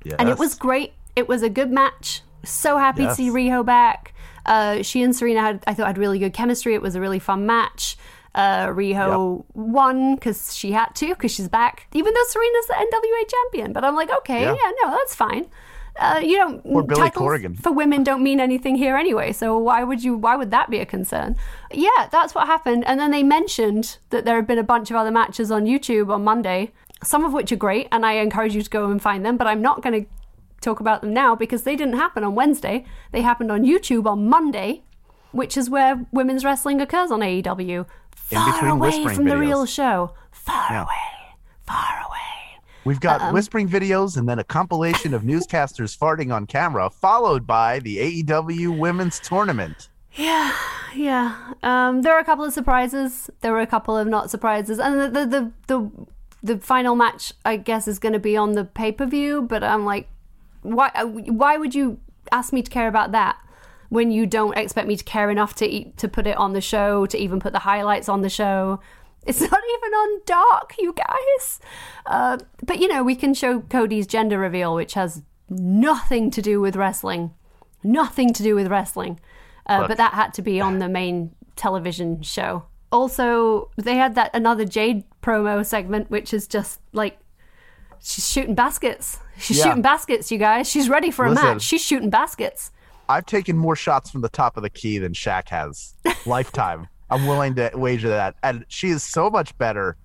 [0.03, 0.15] Yes.
[0.19, 0.93] and it was great.
[1.15, 2.21] It was a good match.
[2.43, 3.17] So happy Yes.
[3.17, 4.13] to see Riho back.
[4.45, 6.73] Uh, she and Serena had, I thought, had really good chemistry.
[6.73, 7.97] It was a really fun match.
[8.33, 11.87] Uh, Riho won because she had to because she's back.
[11.93, 15.47] Even though Serena's the NWA champion, but I'm like, okay, yeah, no, that's fine.
[15.99, 17.61] Uh, you don't Or Billy Corgan.
[17.61, 19.33] for women don't mean anything here anyway.
[19.33, 20.15] So why would you?
[20.15, 21.35] Why would that be a concern?
[21.71, 22.85] Yeah, that's what happened.
[22.87, 26.09] And then they mentioned that there had been a bunch of other matches on YouTube
[26.13, 26.71] on Monday,
[27.03, 29.35] some of which are great, and I encourage you to go and find them.
[29.37, 30.09] But I'm not going to
[30.61, 32.85] talk about them now because they didn't happen on Wednesday.
[33.11, 34.83] They happened on YouTube on Monday,
[35.31, 37.85] which is where women's wrestling occurs on AEW.
[38.15, 40.13] Far away from the real show.
[40.31, 40.83] Far Yeah.
[40.83, 41.35] away.
[41.65, 42.17] Far away.
[42.85, 47.45] We've got Um, whispering videos and then a compilation of newscasters farting on camera, followed
[47.45, 49.89] by the AEW women's tournament.
[50.13, 50.53] Yeah,
[50.95, 51.35] yeah.
[51.61, 53.29] Um, there were a couple of surprises.
[53.41, 55.91] There were a couple of not surprises, and the the the the,
[56.55, 59.41] the final match, I guess, is going to be on the pay per view.
[59.43, 60.07] But I'm like,
[60.61, 60.89] why?
[60.95, 61.99] uh, Why would you
[62.31, 63.37] ask me to care about that
[63.89, 66.61] when you don't expect me to care enough to eat, to put it on the
[66.61, 68.79] show, to even put the highlights on the show?
[69.25, 71.59] It's not even on Dark, you guys.
[72.05, 76.61] Uh, but you know, we can show Cody's gender reveal, which has nothing to do
[76.61, 77.31] with wrestling.
[77.83, 79.19] Nothing to do with wrestling.
[79.65, 82.63] Uh, but that had to be on the main television show.
[82.91, 87.19] Also, they had that another Jade promo segment, which is just like
[88.01, 89.19] she's shooting baskets.
[89.37, 89.65] She's Yeah.
[89.65, 90.67] shooting baskets, you guys.
[90.69, 91.45] She's ready for a Listen.
[91.45, 91.61] match.
[91.61, 92.71] She's shooting baskets.
[93.07, 95.93] I've taken more shots from the top of the key than Shaq has.
[96.25, 96.87] Lifetime.
[97.09, 98.35] I'm willing to wager that.
[98.43, 99.97] And she is so much better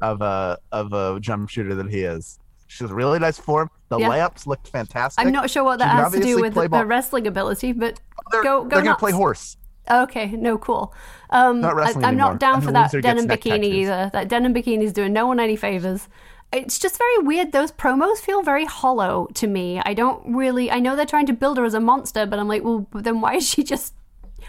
[0.00, 2.38] of a of a jump shooter than he is.
[2.68, 3.70] She's really nice form.
[3.88, 4.08] The Yeah.
[4.10, 5.24] layups looked fantastic.
[5.24, 7.98] I'm not sure what that has to do with her wrestling ability, but
[8.30, 9.56] They're, go go they're gonna play horse.
[9.90, 10.92] Okay, no, cool.
[11.30, 12.32] Um, Not I, wrestling I'm anymore.
[12.32, 14.10] not down And for that denim bikini either.
[14.12, 16.08] That denim bikini is doing no one any favors.
[16.52, 17.52] It's just very weird.
[17.52, 19.80] Those promos feel very hollow to me.
[19.84, 20.70] I don't really.
[20.70, 23.20] I know they're trying to build her as a monster, but I'm like, well, then
[23.22, 23.94] why is she just?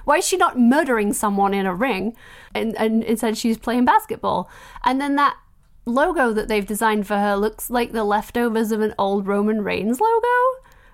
[0.06, 2.16] Why is she not murdering someone in a ring,
[2.54, 4.50] and, and instead she's playing basketball?
[4.84, 5.38] And then that
[5.86, 10.00] logo that they've designed for her looks like the leftovers of an old Roman Reigns
[10.00, 10.28] logo,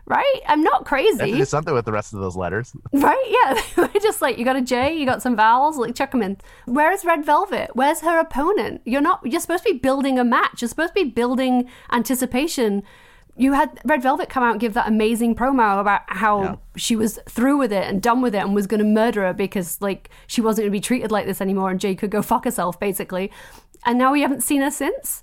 [0.06, 0.40] right?
[0.48, 1.38] I'm not They have to crazy.
[1.38, 2.74] do something with the rest of those letters.
[2.94, 3.26] Right?
[3.28, 3.62] Yeah.
[3.94, 6.38] We're just like, you got a J, you got some vowels, like chuck them in.
[6.66, 7.72] Where's Red Velvet?
[7.74, 8.82] Where's her opponent?
[8.86, 10.62] You're not, you're supposed to be building a match.
[10.62, 12.84] You're supposed to be building anticipation
[13.38, 16.56] you had Red Velvet come out and give that amazing promo about how Yeah.
[16.78, 19.34] she was through with it and done with it and was going to murder her
[19.34, 22.22] because like she wasn't going to be treated like this anymore and Jay could go
[22.22, 23.32] fuck herself basically.
[23.86, 25.22] And now we haven't seen her since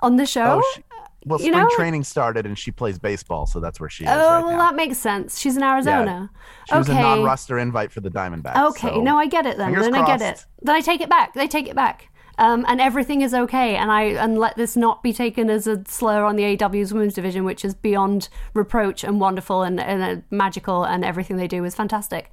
[0.00, 0.60] on the show.
[0.62, 0.82] Oh, she,
[1.26, 1.76] well, you spring know?
[1.76, 4.58] training started and she plays baseball, so that's where she is Oh, right well, now.
[4.58, 5.38] that makes sense.
[5.38, 6.30] She's in Arizona.
[6.66, 8.70] She was a non-roster invite for the Diamondbacks.
[8.70, 9.66] Okay, so no, I get it then.
[9.68, 10.46] fingers Then I get it.
[10.62, 11.34] Then I take it back.
[11.34, 12.09] They take it back.
[12.40, 13.76] Um, and everything is okay.
[13.76, 17.12] And I and let this not be taken as a slur on the AW's women's
[17.12, 21.64] division, which is beyond reproach and wonderful and, and uh, magical, and everything they do
[21.66, 22.32] is fantastic.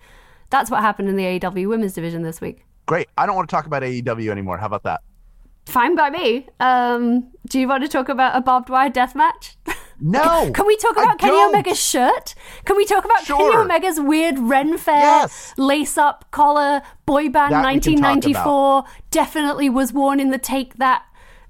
[0.50, 2.66] That's what happened in the AW women's division this week.
[2.86, 3.10] Great.
[3.18, 4.58] I don't want to talk about AEW anymore.
[4.58, 5.02] How about that?
[5.66, 6.48] Fine by me.
[6.62, 9.58] Um, do you want to talk about a barbed wire death match?
[10.00, 10.50] No.
[10.56, 11.54] Can we talk I about Kenny don't.
[11.54, 12.34] Omega's shirt?
[12.68, 15.54] Can we talk about Kenny Omega's weird Ren Fair Yes.
[15.58, 18.84] lace up collar boy band That we can talk 1994?
[19.10, 21.06] Definitely was worn in the Take That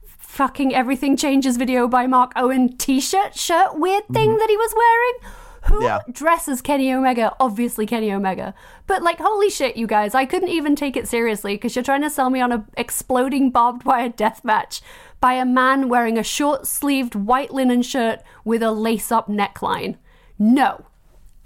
[0.05, 4.73] fucking Everything Changes video by Mark Owen t shirt shirt weird thing that he was
[4.77, 5.33] wearing.
[5.63, 5.83] Who Mm-hmm.
[5.83, 5.99] Yeah.
[6.13, 7.35] dresses Kenny Omega?
[7.39, 8.53] Obviously Kenny Omega.
[8.85, 12.03] But like, holy shit, you guys, I couldn't even take it seriously because you're trying
[12.03, 14.81] to sell me on a exploding barbed wire death match
[15.19, 19.95] by a man wearing a short sleeved white linen shirt with a lace up neckline.
[20.37, 20.85] No.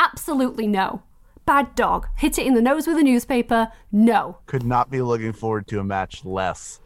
[0.01, 1.03] Absolutely no.
[1.45, 2.07] Bad dog.
[2.17, 3.71] Hit it in the nose with a newspaper.
[3.91, 4.37] No.
[4.45, 6.79] Could not be looking forward to a match less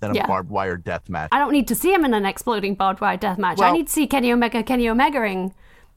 [0.00, 0.26] than a Yeah.
[0.26, 1.28] barbed wire death match.
[1.32, 3.58] I don't need to see him in an exploding barbed wire death match.
[3.60, 5.52] I Well- need to see Kenny Omega, Kenny Omegaing.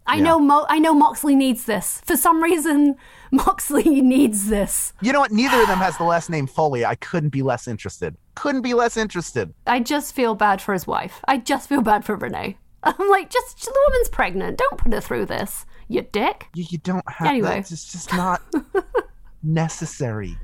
[0.08, 0.24] I Yeah.
[0.24, 2.02] know Mo- I know Moxley needs this.
[2.06, 2.96] For some reason,
[3.32, 4.94] Moxley needs this.
[5.02, 5.32] You know what?
[5.32, 6.86] Neither of them has the last name Foley.
[6.86, 8.16] I couldn't be less interested.
[8.36, 9.54] Couldn't be less interested.
[9.66, 11.22] I just feel bad for his wife.
[11.28, 12.58] I just feel bad for Renee.
[12.84, 14.58] I'm like, just the woman's pregnant.
[14.60, 16.48] Don't put her through this, you dick.
[16.54, 17.50] You, you don't have Anyway.
[17.50, 17.72] that.
[17.72, 18.42] It's just not
[19.44, 20.38] necessary.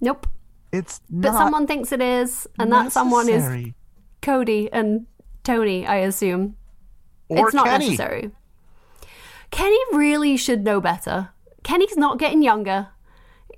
[0.00, 0.26] Nope.
[0.72, 3.72] It's But someone thinks it is, and that someone is.
[4.22, 5.06] Cody and
[5.44, 6.56] Tony, I assume.
[7.28, 7.84] or it's not Kenny.
[7.90, 8.30] necessary.
[9.50, 11.28] Kenny really should know better.
[11.62, 12.88] Kenny's not getting younger.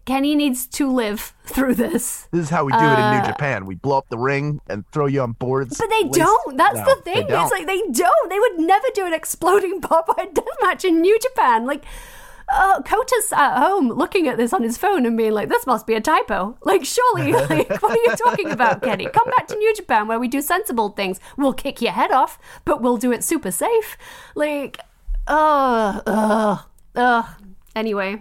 [0.07, 2.29] Kenny needs to live through this.
[2.31, 3.67] This is how we do it in New Japan.
[3.67, 5.79] We blow up the ring and throw you on boards.
[5.79, 6.57] Uh, But they Lace- don't.
[6.57, 7.27] That's No, the thing.
[7.29, 8.31] It's like they don't.
[8.31, 11.67] They would never do an exploding barbed death match in New Japan.
[11.67, 11.85] Like,
[12.49, 15.85] uh, Kota's at home looking at this on his phone and being like, "This must
[15.85, 19.07] be a typo." Like, surely, like, what are you talking about, Kenny?
[19.07, 21.19] Come back to New Japan where we do sensible things.
[21.37, 23.99] We'll kick your head off, but we'll do it super safe.
[24.37, 24.79] Like,
[25.27, 26.59] uh, uh,
[26.95, 27.23] uh.
[27.75, 28.21] Anyway,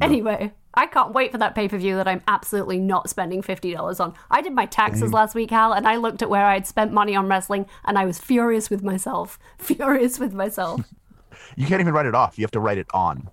[0.00, 0.52] anyway.
[0.74, 4.00] I can't wait for that pay per view that I'm absolutely not spending fifty dollars
[4.00, 4.14] on.
[4.30, 5.14] I did my taxes mm.
[5.14, 7.98] last week, Hal, and I looked at where I had spent money on wrestling, and
[7.98, 9.38] I was furious with myself.
[9.58, 10.82] Furious with myself.
[11.56, 12.36] You can't even write it off.
[12.36, 13.28] You have to write it on.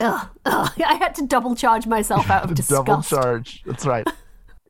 [0.00, 0.72] ugh, ugh.
[0.84, 2.86] I had to double charge myself out of disgust.
[2.86, 3.62] Double charge.
[3.64, 4.06] That's right.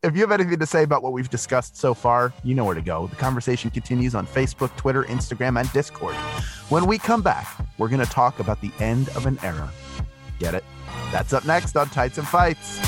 [0.02, 2.74] if you have anything to say about what we've discussed so far, you know where
[2.74, 3.06] to go.
[3.06, 6.14] The conversation continues on Facebook, Twitter, Instagram, and Discord.
[6.68, 9.70] When we come back, we're going to talk about the end of an era.
[10.38, 10.64] Get it?
[11.14, 12.80] That's up next on Tights and Fights.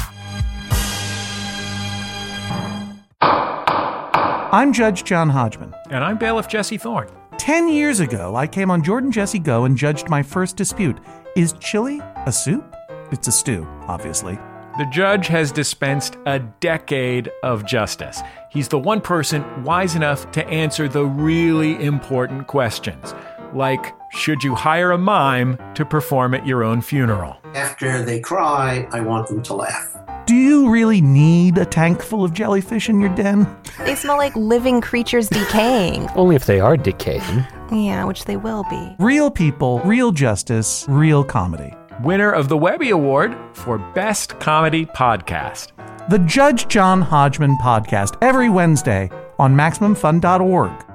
[3.23, 5.73] I'm Judge John Hodgman.
[5.91, 7.09] And I'm Bailiff Jesse Thorne.
[7.39, 10.99] Ten years ago, I came on Jordan Jesse Go and judged my first dispute.
[11.37, 12.75] Is chili a soup?
[13.13, 14.35] It's a stew, obviously.
[14.77, 18.23] The judge has dispensed a decade of justice.
[18.51, 23.15] He's the one person wise enough to answer the really important questions,
[23.55, 27.37] like should you hire a mime to perform at your own funeral?
[27.55, 29.97] After they cry, I want them to laugh.
[30.27, 33.47] Do you really need a tank full of jellyfish in your den?
[33.79, 36.09] They smell like living creatures decaying.
[36.17, 37.45] Only if they are decaying.
[37.71, 38.97] Yeah, which they will be.
[38.99, 41.73] Real people, real justice, real comedy.
[42.03, 45.73] Winner of the Webby Award for Best Comedy Podcast.
[46.09, 50.87] The Judge John Hodgman podcast every Wednesday on MaximumFun.org.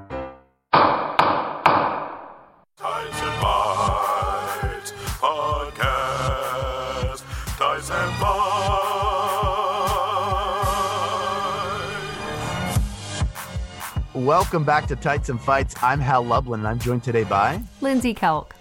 [14.26, 15.74] Welcome back to Tights and Fights.
[15.82, 17.60] I'm Hal Lublin, and I'm joined today by.
[17.82, 18.52] Lindsey Kelk.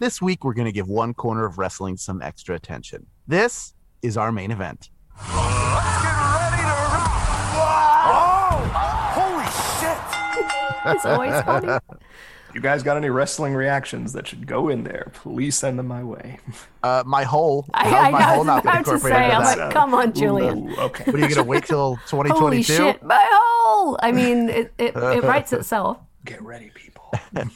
[0.00, 3.06] This week, we're going to give one corner of wrestling some extra attention.
[3.26, 4.90] This is our main event.
[5.16, 6.12] Let's get
[6.44, 7.08] ready to rock.
[8.04, 8.60] Oh,
[9.16, 9.46] holy
[9.80, 10.94] shit.
[10.94, 11.78] It's always funny.
[12.54, 15.10] You guys got any wrestling reactions that should go in there?
[15.14, 16.38] Please send them my way.
[16.82, 17.66] Uh, my hole.
[17.74, 19.94] I, I, my I hole was not been about to incorporated say, I'm like, come
[19.94, 20.70] on, Julian.
[20.70, 21.04] Ooh, okay.
[21.04, 22.34] What are you going to wait till 2022?
[22.34, 23.98] Holy shit, my hole!
[24.02, 25.98] I mean, it, it, it writes itself.
[26.24, 27.10] Get ready, people.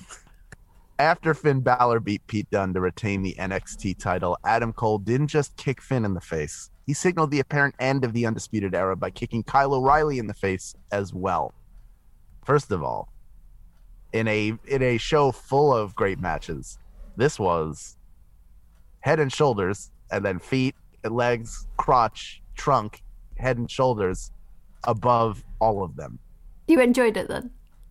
[0.99, 5.55] After Finn Balor beat Pete Dunne to retain the NXT title, Adam Cole didn't just
[5.59, 6.71] kick Finn in the face.
[6.87, 10.35] He signaled the apparent end of the Undisputed Era by kicking Kyle O'Reilly in the
[10.35, 11.53] face as well.
[12.45, 13.13] First of all,
[14.17, 16.79] in a in a show full of great matches.
[17.17, 17.97] This was
[19.01, 20.75] head and shoulders, and then feet,
[21.05, 23.03] and legs, crotch, trunk,
[23.37, 24.33] head and shoulders
[24.85, 26.19] above all of them.
[26.67, 27.51] You enjoyed it then,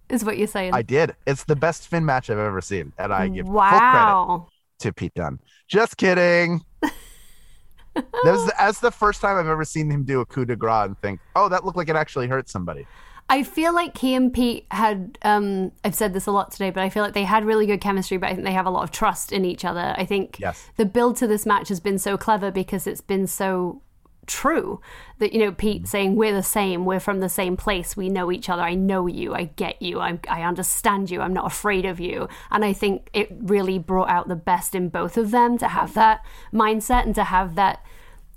[0.10, 0.74] is what you're saying.
[0.74, 1.16] I did.
[1.26, 4.46] It's the best Finn match I've ever seen, and I give full credit
[4.80, 5.40] to Pete Dunne.
[5.68, 6.62] Just kidding.
[6.82, 10.56] that was the, that's the first time I've ever seen him do a coup de
[10.56, 12.86] grace and think, "Oh, that looked like it actually hurt somebody."
[13.28, 16.84] I feel like he and Pete had, um, I've said this a lot today, but
[16.84, 18.84] I feel like they had really good chemistry, but I think they have a lot
[18.84, 19.96] of trust in each other.
[19.98, 20.70] I think Yes.
[20.78, 23.82] the build to this match has been so clever because it's been so
[24.28, 24.80] true
[25.18, 28.32] that, you know, Pete saying, We're the same, we're from the same place, we know
[28.32, 31.86] each other, I know you, I get you, I, I understand you, I'm not afraid
[31.86, 32.28] of you.
[32.52, 35.96] And I think it really brought out the best in both of them to have
[35.96, 37.84] that mindset and to have that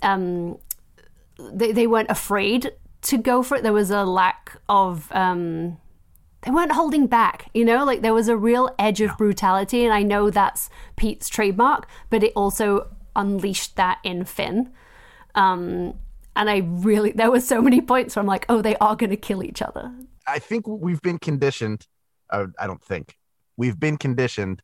[0.01, 0.57] um,
[1.39, 2.71] they, they weren't afraid
[3.03, 3.63] to go for it.
[3.63, 5.77] There was a lack of um
[6.41, 9.93] they weren't holding back, you know, like there was a real edge of brutality, and
[9.93, 14.71] I know that's Pete's trademark, but it also unleashed that in Finn.
[15.35, 15.95] Um
[16.35, 19.17] and I really there were so many points where I'm like, oh, they are gonna
[19.17, 19.91] kill each other.
[20.27, 21.87] I think we've been conditioned.
[22.29, 23.17] Uh, I don't think
[23.57, 24.61] we've been conditioned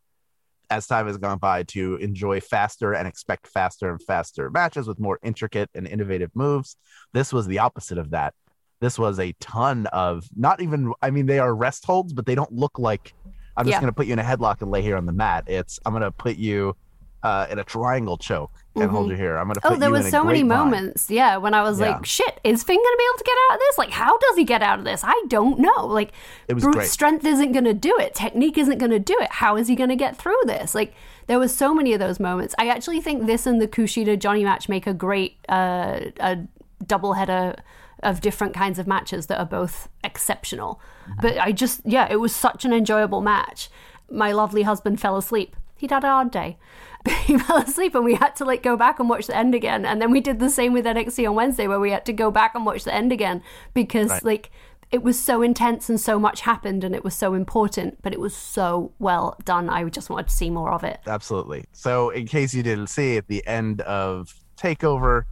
[0.70, 5.00] as time has gone by to enjoy faster and expect faster and faster matches with
[5.00, 6.78] more intricate and innovative moves.
[7.14, 8.34] This was the opposite of that.
[8.82, 10.94] This was a ton of not even.
[11.02, 13.14] I mean, they are rest holds, but they don't look like.
[13.58, 13.80] I'm just Yeah.
[13.80, 15.46] going to put you in a headlock and lay here on the mat.
[15.48, 16.76] It's I'm going to put you
[17.24, 19.38] uh, in a triangle choke and hold you here.
[19.38, 19.68] I'm going to.
[19.68, 21.92] Oh, there was so many moments, yeah, when I was Yeah.
[21.92, 23.78] like, shit, is Finn gonna be able to get out of this?
[23.78, 25.02] Like, how does he get out of this?
[25.04, 25.86] I don't know.
[25.88, 26.12] Like,
[26.48, 26.90] It was brute great.
[26.90, 28.14] strength isn't gonna do it.
[28.14, 29.32] Technique isn't gonna do it.
[29.32, 30.76] How is he gonna get through this?
[30.76, 30.94] Like,
[31.28, 32.54] there was so many of those moments.
[32.60, 36.40] I actually think this and the Kushida Johnny match make a great uh, a
[36.86, 37.56] double header
[38.04, 40.80] of different kinds of matches that are both exceptional.
[41.10, 41.22] Mm-hmm.
[41.22, 43.70] But I just, yeah, it was such an enjoyable match.
[44.12, 45.56] My lovely husband fell asleep.
[45.78, 46.58] He'd had a hard day.
[47.26, 49.86] he fell asleep and we had to like go back and watch the end again.
[49.86, 52.32] And then we did the same with NXT on Wednesday where we had to go
[52.32, 53.42] back and watch the end again
[53.74, 54.24] because Right.
[54.24, 54.52] like
[54.92, 58.20] it was so intense and so much happened and it was so important, but it
[58.20, 59.70] was so well done.
[59.70, 61.00] I just wanted to see more of it.
[61.08, 61.66] Absolutely.
[61.74, 65.24] So, in case you didn't see, at the end of Takeover,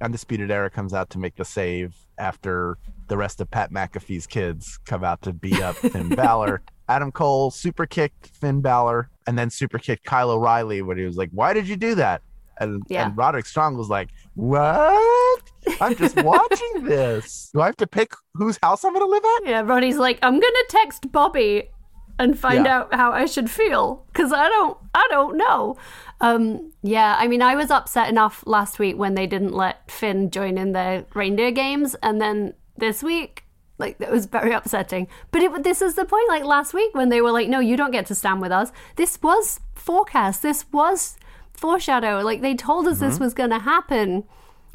[0.00, 4.78] Undisputed Era comes out to make the save after the rest of Pat McAfee's kids
[4.86, 6.62] come out to beat up Finn Balor.
[6.88, 11.16] Adam Cole super kicked Finn Balor and then super kicked Kyle O'Reilly when he was
[11.16, 12.22] like, Why did you do that?
[12.60, 13.06] And, Yeah.
[13.06, 15.42] and Roderick Strong was like, What?
[15.80, 17.50] I'm just watching this.
[17.54, 19.48] Do I have to pick whose house I'm going to live at?
[19.48, 21.70] Yeah, Ronnie's like, I'm gonna text Bobby
[22.18, 22.80] and find Yeah.
[22.80, 25.76] out how I should feel because I don't, I don't know.
[26.20, 30.30] Um, yeah, I mean, I was upset enough last week when they didn't let Finn
[30.30, 33.44] join in the reindeer games, and then this week,
[33.82, 35.08] like, it was very upsetting.
[35.30, 36.28] But it, this is the point.
[36.28, 38.72] Like last week when they were like, "No, you don't get to stand with us."
[38.96, 40.42] This was forecast.
[40.42, 41.18] This was
[41.52, 42.20] foreshadow.
[42.20, 44.24] Like they told us this was going to happen.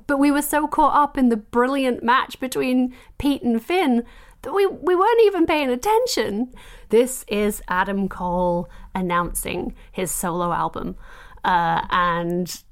[0.06, 4.04] But we were so caught up in the brilliant match between Pete and Finn
[4.44, 6.54] that we, we weren't even paying attention.
[6.90, 10.96] This is Adam Cole announcing his solo album.
[11.44, 12.64] Uh, and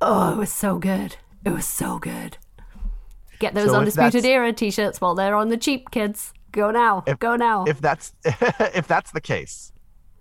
[0.00, 1.16] oh, it was so good.
[1.44, 2.38] It was so good.
[3.38, 6.32] Get those So Undisputed Era t shirts while they're on the cheap, kids.
[6.52, 7.02] Go now.
[7.18, 7.64] Go now.
[7.66, 9.72] if that's if that's the case,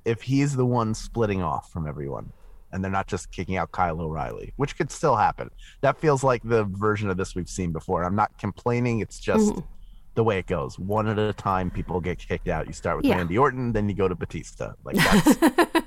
[0.04, 2.32] if he's the one splitting off from everyone,
[2.72, 5.50] and they're not just kicking out Kyle O'Reilly, which could still happen,
[5.82, 8.04] that feels like the version of this we've seen before.
[8.04, 9.60] I'm not complaining; it's just Mm-hmm.
[10.16, 10.80] The way it goes.
[10.80, 12.68] One at a time, people get kicked out.
[12.68, 13.18] You start with Yeah.
[13.18, 14.74] Randy Orton, then you go to Batista.
[14.84, 15.38] Like that's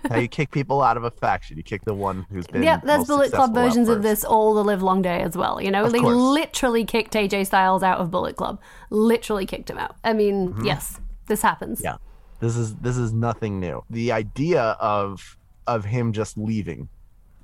[0.09, 1.57] how you kick people out of a faction.
[1.57, 4.63] You kick the one who's been Yeah, there's Bullet Club versions of this all the
[4.63, 5.61] live long day as well.
[5.61, 6.15] You know, Of they course.
[6.15, 8.61] literally kicked AJ Styles out of Bullet Club.
[8.91, 9.97] Literally kicked him out.
[10.05, 11.79] I mean, yes, this happens.
[11.79, 11.85] Mm-hmm.
[11.87, 11.97] Yeah.
[12.41, 13.83] This is this is nothing new.
[13.91, 15.37] The idea of
[15.67, 16.89] of him just leaving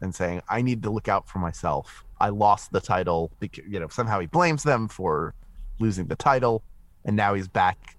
[0.00, 2.04] and saying, "I need to look out for myself.
[2.20, 5.34] I lost the title because you know somehow he blames them for
[5.80, 6.62] losing the title,
[7.04, 7.96] and now he's back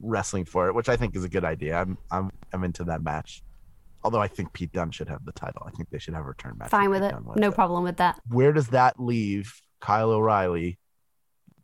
[0.00, 1.76] wrestling for it, which I think is a good idea.
[1.80, 3.42] I'm I'm I'm into that match.
[4.04, 5.62] Although I think Pete Dunne should have the title.
[5.66, 6.70] I think they should have a return match.
[6.70, 7.24] Fine with Pete it.
[7.24, 7.54] What No that?
[7.54, 8.20] problem with that.
[8.28, 10.78] Where does that leave Kyle O'Reilly,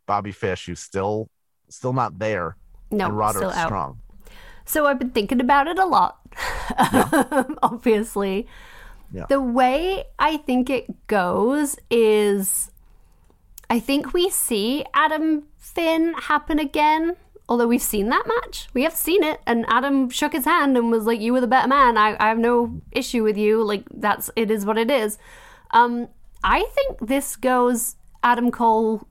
[0.05, 1.29] Bobby Fish, who's still
[1.69, 2.55] still not there,
[2.91, 3.67] No, and Roderick still out.
[3.67, 3.99] Strong?
[4.65, 6.19] So I've been thinking about it a lot,
[7.31, 8.47] um, obviously.
[9.11, 9.25] Yeah.
[9.27, 12.69] The way I think it goes is
[13.69, 17.15] I think we see Adam Finn happen again.
[17.47, 20.91] Although we've seen that match, we have seen it, and Adam shook his hand and
[20.91, 21.97] was like, "You were the better man.
[21.97, 23.63] I, I have no issue with you.
[23.63, 25.17] Like that's it is what it is."
[25.71, 26.09] Um,
[26.43, 29.07] I think this goes Adam Cole,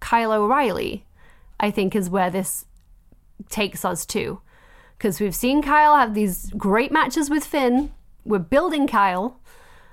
[0.00, 1.04] Kyle O'Reilly.
[1.60, 2.66] I think is where this
[3.48, 4.40] takes us to
[4.96, 7.92] because we've seen Kyle have these great matches with Finn.
[8.24, 9.40] We're building Kyle.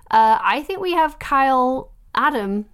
[0.10, 2.66] Uh, I think we have Kyle Adam,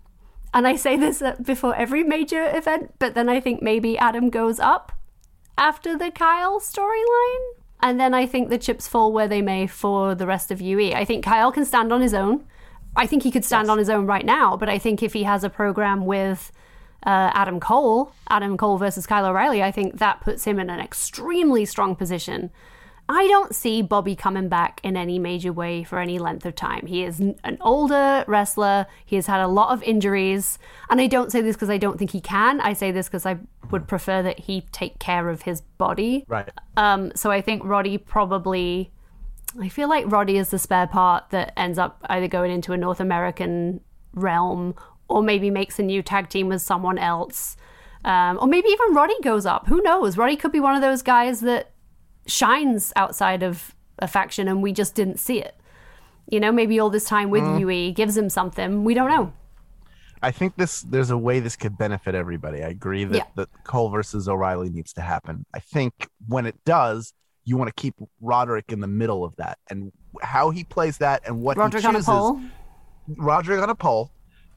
[0.54, 4.30] and I say this uh, before every major event, but then I think maybe Adam
[4.30, 4.92] goes up
[5.58, 7.54] after the Kyle storyline.
[7.84, 10.94] And then I think the chips fall where they may for the rest of UE.
[10.94, 12.46] I think Kyle can stand on his own.
[12.96, 15.24] I think he could stand on his own right now, but I think if he
[15.24, 16.52] has a program with
[17.06, 20.80] uh, Adam Cole, Adam Cole versus Kyle O'Reilly, I think that puts him in an
[20.80, 22.52] extremely strong position.
[23.10, 26.88] I don't see Bobby coming back in any major way for any length of time.
[26.88, 28.88] He is an older wrestler.
[29.06, 30.58] He has had a lot of injuries.
[30.90, 32.62] And I don't say this because I don't think he can.
[32.62, 33.38] I say this because I
[33.70, 36.26] would prefer that he take care of his body.
[36.28, 36.50] Right.
[36.78, 38.92] Um, so I think Roddy probably.
[39.60, 42.78] I feel like Roddy is the spare part that ends up either going into a
[42.78, 43.82] North American
[44.14, 44.76] realm
[45.10, 47.58] or maybe makes a new tag team with someone else.
[48.06, 49.68] Um, or maybe even Roddy goes up.
[49.68, 50.18] Who knows?
[50.18, 51.71] Roddy could be one of those guys that
[52.26, 55.56] shines outside of a faction and we just didn't see it.
[56.28, 57.60] You know, maybe all this time with mm.
[57.60, 58.84] UE gives him something.
[58.84, 59.34] We don't know.
[60.24, 62.64] I think this there's a way this could benefit everybody.
[62.64, 63.24] I agree that, Yeah.
[63.36, 65.46] that Cole versus O'Reilly needs to happen.
[65.54, 67.14] I think when it does,
[67.44, 69.92] you want to keep Roderick in the middle of that and
[70.22, 72.10] how he plays that and what Roderick he on a chooses.
[72.10, 72.42] pole.
[73.18, 74.12] Roderick on a pole,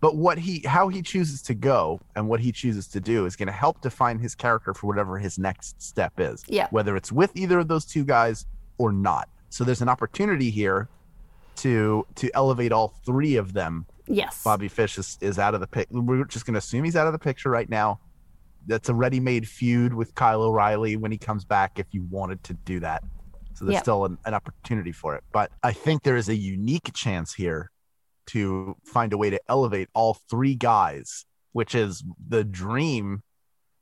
[0.04, 3.36] but what he how he chooses to go and what he chooses to do is
[3.36, 6.44] going to help define his character for whatever his next step is.
[6.46, 6.68] Yeah.
[6.70, 8.44] Whether it's with either of those two guys
[8.76, 9.30] or not.
[9.48, 10.90] So there's an opportunity here
[11.56, 14.44] to to elevate all three of them Yes.
[14.44, 15.88] Bobby Fish is, is out of the pic.
[15.90, 17.98] We're just going to assume he's out of the picture right now.
[18.66, 21.78] That's a ready-made feud with Kyle O'Reilly when he comes back.
[21.78, 23.02] If you wanted to do that,
[23.54, 23.82] so there's Yep.
[23.84, 25.24] still an, an opportunity for it.
[25.32, 27.70] But I think there is a unique chance here
[28.26, 33.22] to find a way to elevate all three guys, which is the dream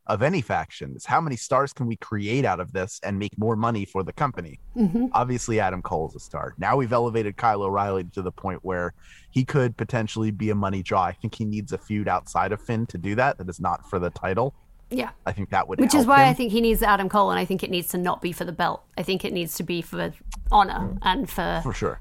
[0.07, 0.95] of any faction.
[0.97, 4.03] Is how many stars can we create out of this and make more money for
[4.03, 4.59] the company?
[4.75, 6.55] hmm obviously Adam Cole is a star.
[6.59, 8.95] Now we've elevated Kyle O'Reilly to the point where
[9.31, 11.03] he could potentially be a money draw.
[11.03, 13.39] I think he needs a feud outside of Finn to do that.
[13.39, 14.55] That is not for the title.
[14.93, 15.11] Yeah.
[15.27, 16.29] I think that would Which is why him.
[16.29, 18.45] I think he needs Adam Cole, and I think it needs to not be for
[18.45, 18.83] the belt.
[18.97, 20.13] I think it needs to be for
[20.51, 22.01] honor and for for sure.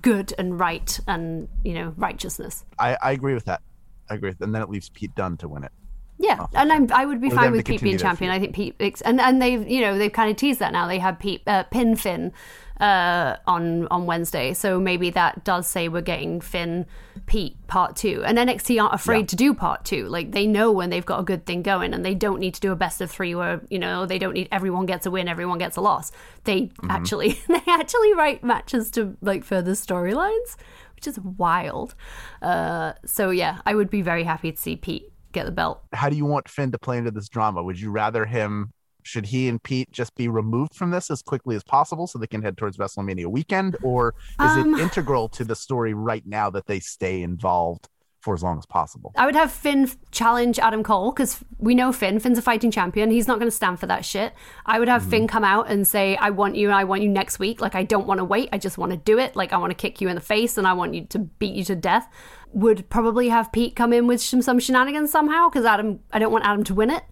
[0.00, 2.64] good and right and you know righteousness.
[2.78, 3.62] I, I agree with that.
[4.10, 4.30] I agree.
[4.30, 5.72] With, and then it leaves Pete Dunne to win it.
[6.20, 8.30] Yeah, and I'm, I would be fine with Pete being champion.
[8.32, 10.88] I think Pete, and and they've you know they've kind of teased that now.
[10.88, 12.32] They have Pete uh, pin Finn
[12.80, 16.86] uh, on on Wednesday, so maybe that does say we're getting Finn
[17.26, 18.24] Pete part two.
[18.26, 19.26] And NXT aren't afraid Yeah.
[19.26, 20.08] to do part two.
[20.08, 22.60] Like they know when they've got a good thing going, and they don't need to
[22.60, 25.28] do a best of three where you know they don't need everyone gets a win,
[25.28, 26.10] everyone gets a loss.
[26.44, 26.90] They Mm-hmm.
[26.90, 30.56] actually they actually write matches to like further storylines,
[30.96, 31.94] which is wild.
[32.42, 35.82] Uh, so yeah, I would be very happy to see Pete get the belt.
[35.92, 37.62] How do you want Finn to play into this drama?
[37.62, 38.72] Would you rather him?
[39.04, 42.26] Should he and Pete just be removed from this as quickly as possible so they
[42.26, 46.50] can head towards WrestleMania weekend, or is Um, it integral to the story right now
[46.50, 47.88] that they stay involved
[48.20, 49.12] for as long as possible?
[49.16, 52.18] I would have Finn challenge Adam Cole because we know Finn.
[52.18, 53.10] Finn's a fighting champion.
[53.10, 54.34] He's not going to stand for that shit.
[54.66, 56.70] I would have Finn come out and say, "I want you.
[56.70, 57.62] I want you next week.
[57.62, 58.48] Like I don't want to wait.
[58.52, 59.36] I just want to do it.
[59.36, 61.54] Like I want to kick you in the face and I want you to beat
[61.54, 62.10] you to death."
[62.52, 66.00] Would probably have Pete come in with some, some shenanigans somehow because Adam.
[66.12, 67.04] I don't want Adam to win it.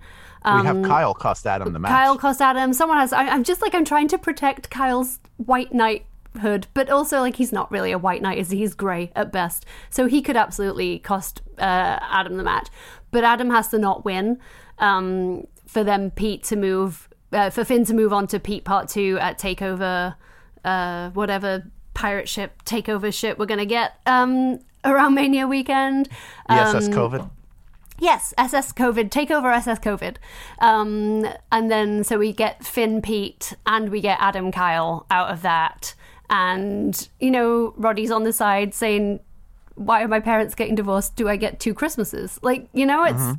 [0.45, 1.91] we have Kyle cost Adam the match.
[1.91, 2.73] Um, Kyle cost Adam.
[2.73, 3.13] Someone has.
[3.13, 7.53] I, I'm just like I'm trying to protect Kyle's white knighthood, but also like he's
[7.53, 8.59] not really a white knight, is he?
[8.59, 12.69] He's grey at best, so he could absolutely cost uh, Adam the match.
[13.11, 14.39] But Adam has to not win
[14.79, 18.89] um, for them Pete to move uh, for Finn to move on to Pete Part
[18.89, 20.15] Two at Takeover,
[20.65, 21.65] uh, whatever
[21.95, 24.61] pirate ship takeover ship we're gonna get um,
[24.91, 26.09] around Mania weekend.
[26.49, 27.31] The SS Um, COVID.
[27.99, 30.17] Yes, SS COVID, take over SS COVID.
[30.59, 35.43] Um, and then so we get Finn Pete and we get Adam Kyle out of
[35.43, 35.95] that.
[36.29, 39.21] And, you know, Roddy's on the side saying,
[39.77, 41.17] Why are my parents getting divorced?
[41.17, 42.39] Do I get two Christmases?
[42.43, 43.39] Like, you know, it's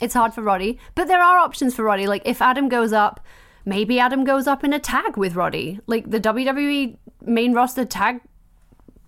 [0.00, 0.78] it's hard for Roddy.
[0.94, 2.06] But there are options for Roddy.
[2.06, 3.20] Like if Adam goes up,
[3.64, 5.80] maybe Adam goes up in a tag with Roddy.
[5.86, 8.20] Like the WWE main roster tag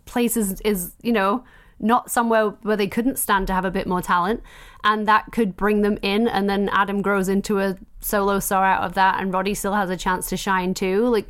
[0.06, 1.44] places is, is you know
[1.80, 4.42] not somewhere where they couldn't stand to have a bit more talent
[4.84, 8.82] and that could bring them in and then adam grows into a solo star out
[8.82, 11.06] of that and roddy still has a chance to shine too.
[11.08, 11.28] Like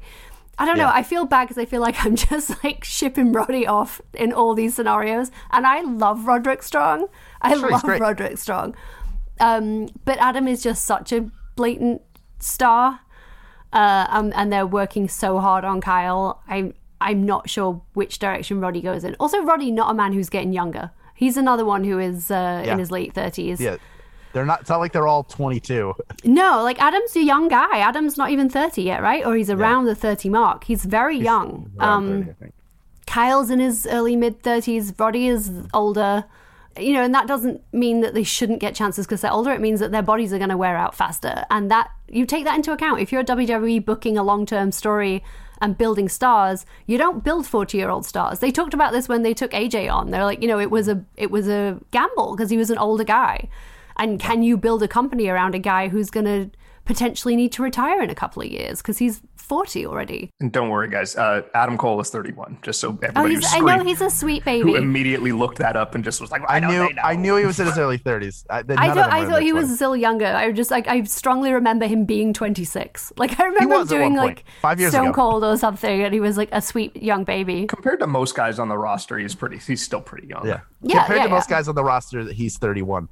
[0.59, 0.85] i don't know.
[0.85, 0.93] Yeah.
[0.95, 4.55] i feel bad because i feel like i'm just like shipping roddy off in all
[4.55, 7.07] these scenarios and i love roderick strong.
[7.41, 8.75] I Sure, love roderick strong.
[9.41, 12.03] Um, but adam is just such a blatant
[12.39, 13.01] star
[13.73, 16.43] uh, um, and they're working so hard on Kyle.
[16.49, 19.17] I'm I'm not sure which direction Roddy goes in.
[19.21, 20.91] Also, Roddy not a man who's getting younger.
[21.15, 22.73] He's another one who is uh, Yeah.
[22.73, 23.61] in his late thirties.
[23.61, 23.77] Yeah.
[24.33, 24.61] They're not.
[24.61, 25.93] It's not like they're all 22.
[26.25, 27.79] No, like Adam's a young guy.
[27.79, 29.27] Adam's not even 30 yet, right?
[29.27, 30.65] Or he's around the 30 mark.
[30.65, 31.73] He's very young.
[31.81, 32.55] Around Um, 30, I think.
[33.09, 34.95] Kyle's in his early mid 30s.
[35.01, 36.25] Roddy is older.
[36.79, 39.51] You know, and that doesn't mean that they shouldn't get chances because they're older.
[39.51, 41.45] It means that their bodies are going to wear out faster.
[41.51, 43.01] And that you take that into account.
[43.01, 45.25] If you're WWE booking a long term story
[45.61, 48.39] and building stars, you don't build 40 year old stars.
[48.39, 50.11] They talked about this when they took AJ on.
[50.11, 52.79] They're like, you know, it was a it was a gamble because he was an
[52.79, 53.49] older guy.
[53.97, 56.51] And can you build a company around a guy who's going to
[56.87, 59.21] potentially need to retire in a couple of years because he's
[59.51, 60.31] 40 already?
[60.39, 61.17] And don't worry, guys.
[61.17, 62.59] Uh, Adam Cole is 31.
[62.63, 64.61] Just so Oh, everybody he's, who's I know he's a sweet baby.
[64.61, 64.85] who baby.
[64.85, 66.89] immediately looked that up and just was like, I, I knew.
[67.03, 68.45] I knew he was in his early 30s.
[68.49, 70.27] I, I thought I thought their he was still younger.
[70.27, 73.13] I just like I strongly remember him being 26.
[73.17, 75.15] Like I remember him doing like five years Stone ago.
[75.15, 77.67] Cold or something, and he was like a sweet young baby.
[77.67, 79.59] Compared to most guys on the roster, he's pretty.
[79.59, 80.47] He's still pretty young.
[80.47, 80.61] Yeah.
[80.81, 81.57] Yeah, Compared yeah, to most yeah.
[81.57, 83.09] guys on the roster, that he's 31.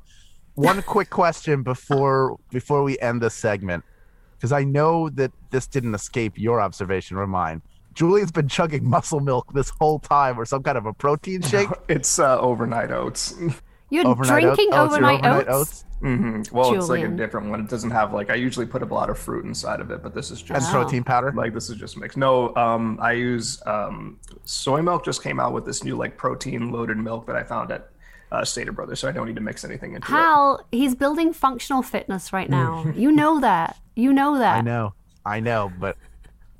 [0.54, 3.82] One quick question before before we end this segment,
[4.38, 7.60] because I know that this didn't escape your observation or mine.
[7.94, 11.68] Julian's been chugging muscle milk this whole time, or some kind of a protein shake.
[11.88, 13.34] It's uh, overnight oats.
[13.90, 14.76] You're Overnight drinking oats?
[14.76, 15.70] Oh, it's overnight, overnight oats.
[15.70, 15.84] oats?
[16.00, 17.60] hmm Well, it's like a different one.
[17.60, 20.14] It doesn't have like I usually put a lot of fruit inside of it, but
[20.14, 21.32] this is and just protein powder.
[21.34, 22.18] like this is just mixed.
[22.18, 25.06] No, um, I use um, soy milk.
[25.06, 27.88] Just came out with this new like protein loaded milk that I found at
[28.30, 30.10] uh, Stater Brothers, so I don't need to mix anything into it.
[30.16, 32.84] Hal, he's building functional fitness right now.
[32.94, 33.78] you know that.
[33.98, 34.58] You know that.
[34.58, 34.94] I know,
[35.26, 35.96] I know, but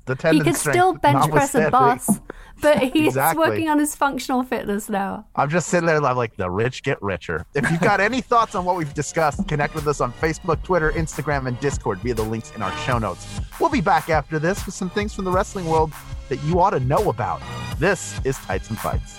[0.07, 2.19] the He could still bench press a notwithstanding, bus,
[2.61, 3.47] but he's Exactly.
[3.47, 5.25] working on his functional fitness now.
[5.37, 7.45] I'm just sitting there, I'm like, the rich get richer.
[7.55, 10.91] If you've got any thoughts on what we've discussed, connect with us on Facebook, Twitter,
[10.91, 13.25] Instagram, and Discord via the links in our show notes.
[13.57, 15.93] We'll be back after this with some things from the wrestling world
[16.27, 17.41] that you ought to know about.
[17.77, 19.17] This is Tights and Fights.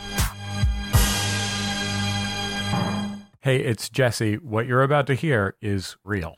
[3.40, 4.34] Hey, it's Jesse.
[4.34, 6.36] What you're about to hear is real.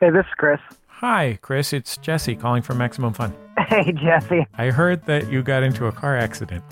[0.00, 0.60] Hey, this is Chris.
[0.88, 1.74] Hi, Chris.
[1.74, 3.34] It's Jesse calling from Maximum Fun.
[3.58, 4.46] Hey, Jesse.
[4.56, 6.64] I heard that you got into a car accident.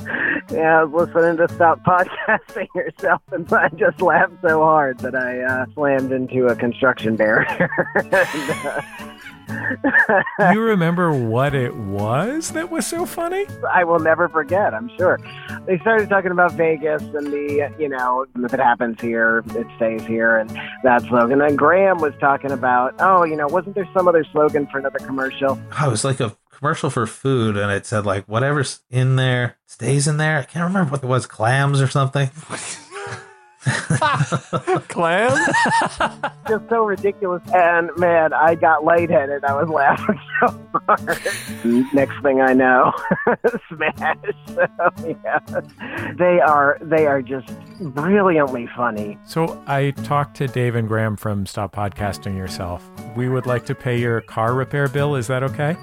[0.51, 5.15] Yeah, I was listening to Stop Podcasting yourself, and I just laughed so hard that
[5.15, 7.69] I uh, slammed into a construction barrier.
[7.97, 8.81] And, uh,
[10.53, 13.47] you remember what it was that was so funny?
[13.73, 15.19] I will never forget, I'm sure.
[15.67, 20.05] They started talking about Vegas and the, you know, if it happens here, it stays
[20.07, 20.51] here, and
[20.83, 21.41] that slogan.
[21.41, 24.99] And Graham was talking about, oh, you know, wasn't there some other slogan for another
[24.99, 25.59] commercial?
[25.81, 29.57] Oh, it was like a commercial for food, and it said like whatever's in there
[29.67, 30.39] stays in there.
[30.39, 32.31] I can't remember what it was, clams or something.
[34.89, 35.31] Clam?
[36.49, 37.43] Just so ridiculous.
[37.55, 39.45] And man, I got lightheaded.
[39.45, 41.89] I was laughing so hard.
[41.93, 42.93] Next thing I know,
[43.69, 44.17] smash.
[44.47, 45.41] So, oh, yeah.
[46.19, 47.49] They are they are just
[47.81, 49.19] brilliantly funny.
[49.27, 52.89] So I talked to Dave and Graham from Stop Podcasting Yourself.
[53.17, 55.15] We would like to pay your car repair bill.
[55.17, 55.77] Is that okay?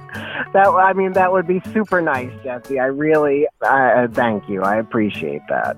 [0.53, 2.79] That I mean, that would be super nice, Jesse.
[2.79, 4.61] I really, I, thank you.
[4.63, 5.77] I appreciate that.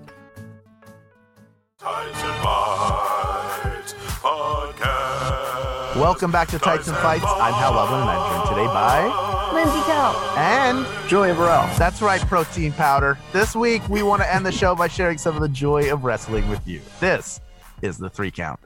[1.79, 5.95] Tights and Fights Podcast.
[5.97, 7.23] Welcome back to Tights and Fights.
[7.27, 10.37] I'm Hal Lublin, and I'm joined today by Lindsey Kelk.
[10.37, 11.69] and Julian Burrell.
[11.77, 13.19] That's right, protein powder.
[13.31, 16.03] This week, we want to end the show by sharing some of the joy of
[16.03, 16.81] wrestling with you.
[16.99, 17.39] This
[17.83, 18.59] is the three count.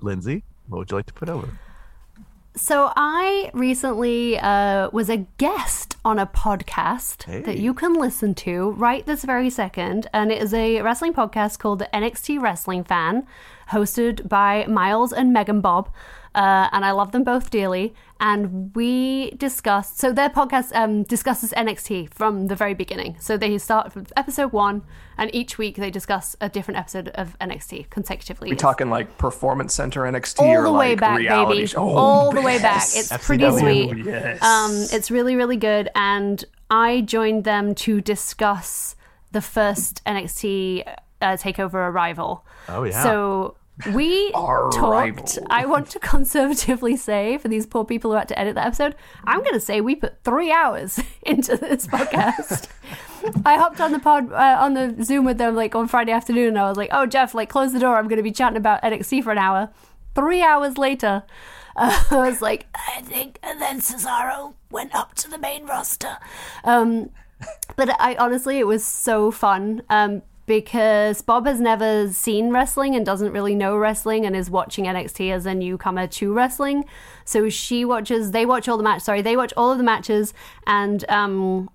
[0.00, 1.48] Lindsay, what would you like to put over?
[2.56, 7.42] So I recently uh, was a guest on a podcast Hey.
[7.42, 11.58] that you can listen to right this very second, and it is a wrestling podcast
[11.58, 13.26] called the NXT Wrestling Fan,
[13.70, 15.90] hosted by Miles and Megan Bob.
[16.34, 17.94] Uh, and I love them both dearly.
[18.18, 23.16] And we discussed, so their podcast um, discusses NXT from the very beginning.
[23.20, 24.82] So they start from episode one,
[25.18, 28.46] and each week they discuss a different episode of NXT consecutively.
[28.48, 31.66] We It's- talking like Performance Center NXT all or the way like back, reality baby.
[31.66, 31.80] show?
[31.82, 32.82] Oh, all the way back.
[32.94, 33.10] yes.
[33.12, 34.04] It's pretty sweet.
[34.06, 34.40] Yes.
[34.42, 35.90] Um, it's really, really good.
[35.94, 38.94] And I joined them to discuss
[39.32, 40.84] the first NXT
[41.20, 42.46] uh, Takeover Arrival.
[42.68, 43.02] Oh, yeah.
[43.02, 43.56] So
[43.92, 44.76] we talked.
[44.76, 45.46] Arrival.
[45.50, 48.94] I want to conservatively say for these poor people who had to edit that episode,
[49.24, 52.68] I'm going to say we put three hours into this podcast.
[53.46, 56.48] I hopped on the pod uh, on the Zoom with them like on Friday afternoon,
[56.48, 57.96] and I was like, "Oh, Jeff, like close the door.
[57.96, 59.70] I'm going to be chatting about NXT for an hour."
[60.14, 61.22] Three hours later,
[61.76, 66.18] uh, I was like, "I think," and then Cesaro went up to the main roster.
[66.64, 67.10] Um,
[67.76, 73.06] but I honestly, it was so fun um, because Bob has never seen wrestling and
[73.06, 76.84] doesn't really know wrestling and is watching NXT as a newcomer to wrestling.
[77.24, 79.00] So she watches, they watch all the match.
[79.00, 80.34] Sorry, they watch all of the matches
[80.66, 81.08] and.
[81.08, 81.70] Um,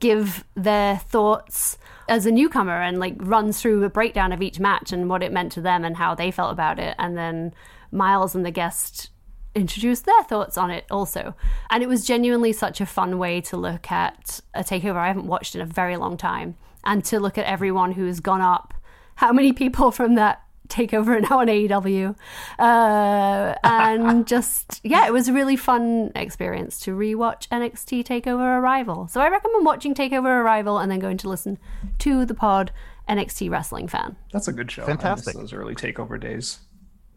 [0.00, 4.90] give their thoughts as a newcomer and like run through a breakdown of each match
[4.90, 6.96] and what it meant to them and how they felt about it.
[6.98, 7.54] And then
[7.92, 9.10] Miles and the guest
[9.54, 11.36] introduced their thoughts on it also.
[11.70, 15.28] And it was genuinely such a fun way to look at a takeover I haven't
[15.28, 16.56] watched in a very long time
[16.86, 18.72] and to look at everyone who's gone up.
[19.16, 22.16] How many people from that takeover now on AEW?
[22.58, 29.08] Uh, and just, yeah, it was a really fun experience to rewatch NXT Takeover Arrival.
[29.08, 31.58] So I recommend watching Takeover Arrival and then going to listen
[31.98, 32.72] to the pod
[33.08, 34.16] NXT Wrestling Fan.
[34.32, 34.86] That's a good show.
[34.86, 35.34] Fantastic.
[35.34, 36.58] those early takeover days.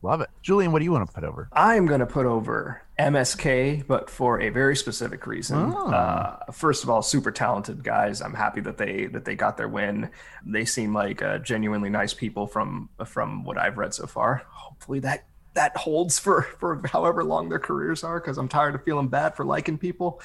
[0.02, 0.30] Love it.
[0.41, 1.50] Julian, what do you want to put over?
[1.52, 5.74] I'm going to put over MSK, but for a very specific reason.
[5.76, 5.91] Oh.
[5.91, 8.22] Uh, first of all, super talented guys.
[8.22, 10.10] I'm happy that they that they got their win.
[10.45, 14.43] They seem like uh, genuinely nice people from from what I've read so far.
[14.50, 18.84] Hopefully that that holds for for however long their careers are, because I'm tired of
[18.84, 20.22] feeling bad for liking people.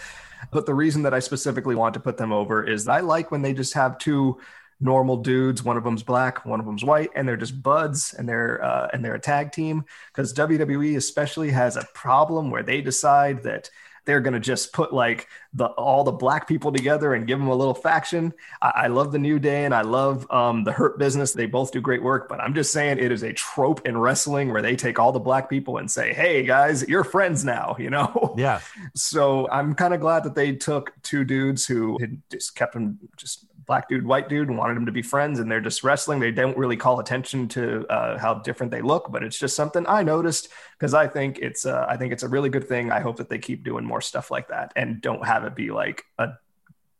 [0.53, 3.43] But the reason that I specifically want to put them over is I like when
[3.43, 4.39] they just have two
[4.81, 5.63] normal dudes.
[5.63, 8.89] One of them's black, one of them's white, and they're just buds, and they're uh,
[8.93, 9.85] and they're a tag team.
[10.13, 13.71] Because WWE especially has a problem where they decide that
[14.05, 17.55] they're gonna just put like the all the black people together and give them a
[17.55, 18.33] little faction.
[18.61, 21.33] I, I love the New Day and I love um, the Hurt Business.
[21.33, 24.53] They both do great work, but I'm just saying it is a trope in wrestling
[24.53, 27.91] where they take all the black people and say, "Hey guys, you're friends now," you
[27.91, 28.35] know.
[28.37, 28.61] Yeah.
[28.95, 32.99] So I'm kind of glad that they took two dudes who had just kept them
[33.17, 36.21] just black dude, white dude, and wanted them to be friends, and they're just wrestling.
[36.21, 39.87] They don't really call attention to uh, how different they look, but it's just something
[39.87, 40.49] I noticed
[40.79, 42.93] because I think it's uh, I think it's a really good thing.
[42.93, 45.71] I hope that they keep doing more stuff like that and don't have it be
[45.71, 46.31] like a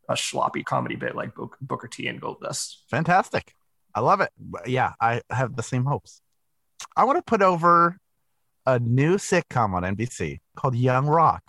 [0.09, 2.75] a sloppy comedy bit like Book, Booker T and Goldust.
[2.89, 3.53] Fantastic.
[3.93, 4.29] I love it.
[4.65, 6.21] Yeah, I have the same hopes.
[6.95, 7.97] I want to put over
[8.65, 11.43] a new sitcom on NBC called Young Rock,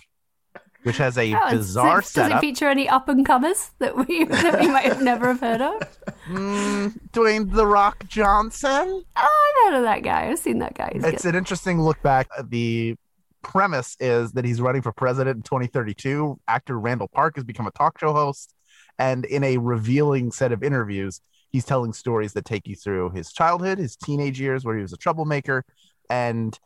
[0.87, 2.41] which has a Oh, bizarre does it setup.
[2.41, 5.99] feature any up and comers that we that we might have never have heard of?
[6.29, 9.03] Mm, Dwayne The Rock Johnson.
[9.17, 10.29] Oh, I've heard of that guy.
[10.31, 10.91] I've seen that guy.
[10.95, 11.31] He's It's good.
[11.35, 12.29] an interesting look back.
[12.49, 12.95] The
[13.43, 16.39] premise is that he's running for president in 2032.
[16.47, 18.55] Actor Randall Park has become a talk show host,
[18.99, 21.21] and in a revealing set of interviews,
[21.51, 24.93] he's telling stories that take you through his childhood, his teenage years, where he was
[24.93, 25.65] a troublemaker,
[26.11, 26.59] and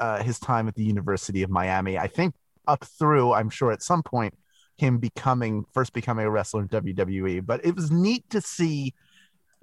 [0.00, 1.96] uh, his time at the University of Miami.
[1.98, 2.34] I think
[2.68, 4.34] up through, I'm sure at some point,
[4.76, 7.44] him becoming first becoming a wrestler in WWE.
[7.44, 8.94] But it was neat to see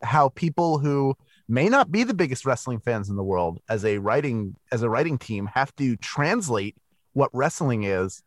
[0.04, 1.16] how people who
[1.48, 4.90] may not be the biggest wrestling fans in the world as a writing as a
[4.90, 6.76] writing team have to translate
[7.14, 8.22] what wrestling is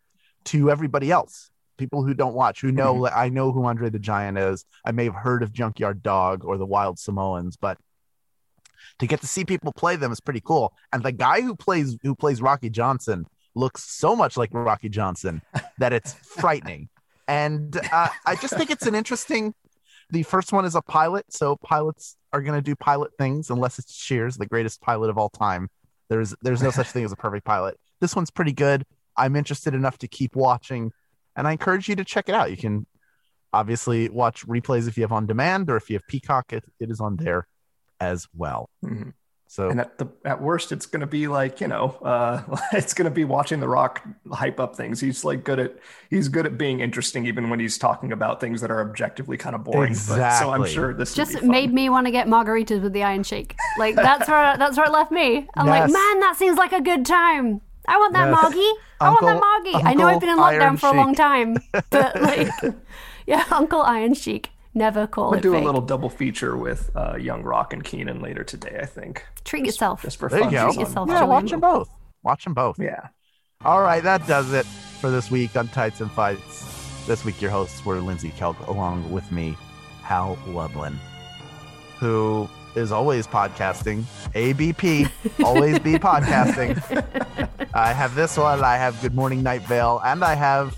[0.45, 1.51] to everybody else.
[1.77, 3.03] People who don't watch who know mm-hmm.
[3.03, 4.65] like, i know who andre the giant is.
[4.85, 7.79] I may have heard of junkyard dog or the wild samoans but
[9.01, 10.73] to get to see people play them is pretty cool.
[10.93, 13.27] And the guy who plays who plays rocky johnson
[13.59, 15.43] looks so much like rocky johnson
[15.79, 16.89] that it's frightening
[17.27, 19.55] and uh, i just think it's an interesting
[20.11, 23.79] the first one is a pilot, so pilots are going to do pilot things unless
[23.79, 25.69] it's Cheers, the greatest pilot of all time.
[26.09, 27.79] There's there's no such thing as a perfect pilot.
[28.01, 28.85] This one's pretty good.
[29.17, 30.93] I'm interested enough to keep watching,
[31.37, 32.51] and I encourage you to check it out.
[32.51, 32.87] You can
[33.53, 36.91] obviously watch replays if you have on demand, or if you have Peacock, it, it
[36.91, 37.47] is on there
[38.01, 38.71] as well.
[38.83, 39.13] Mhm.
[39.51, 42.43] So And at the at worst, it's going to be like you know, uh,
[42.73, 45.01] it's going to be watching The Rock hype up things.
[45.01, 45.79] He's like good at
[46.11, 49.57] he's good at being interesting, even when he's talking about things that are objectively kind
[49.57, 49.95] of boring.
[50.07, 53.03] But, so I'm sure this just be made me want to get margaritas with the
[53.03, 53.57] Iron Sheik.
[53.79, 55.49] Like that's where that's where it left me.
[55.55, 57.63] I'm like, man, that seems like a good time.
[57.89, 58.43] I want that Yes.
[58.43, 58.73] Margie.
[59.01, 59.89] I want that Uncle- Margie.
[59.89, 61.57] I know I've been in lockdown Iron for a long time,
[61.89, 62.51] but like,
[63.27, 64.51] yeah, Uncle Iron Sheik.
[64.79, 65.63] Never call We'll it do fake.
[65.63, 68.79] a little double feature with uh, Young Rock and Kenan later today.
[68.81, 69.25] I think.
[69.45, 70.03] Treat yourself.
[70.03, 70.53] Just for there you fun.
[70.53, 70.65] go.
[70.73, 71.29] Treat yourself, Yeah, Julian.
[71.31, 71.89] watch them both.
[72.23, 72.79] Watch them both.
[72.79, 73.09] Yeah.
[73.65, 74.65] All right, that does it
[75.01, 76.65] for this week on Tights and Fights.
[77.09, 79.57] This week, your hosts were Lindsey Kelk, along with me,
[80.03, 80.97] Hal Lublin,
[81.99, 84.05] who is always podcasting.
[84.35, 85.07] ABP,
[85.45, 86.77] always be podcasting.
[87.75, 88.63] I have this one.
[88.63, 90.77] I have Good Morning Night Vale, and I have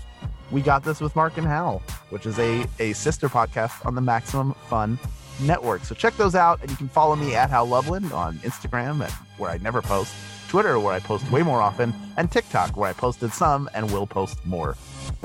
[0.51, 4.01] We Got This with Mark and Hal, which is a, a sister podcast on the
[4.01, 4.99] Maximum Fun
[5.41, 5.85] Network.
[5.85, 9.11] So check those out, and you can follow me at Hal Lublin on Instagram, and
[9.37, 10.13] where I never post,
[10.49, 14.05] Twitter, where I post way more often, and TikTok, where I posted some and will
[14.05, 14.75] post more.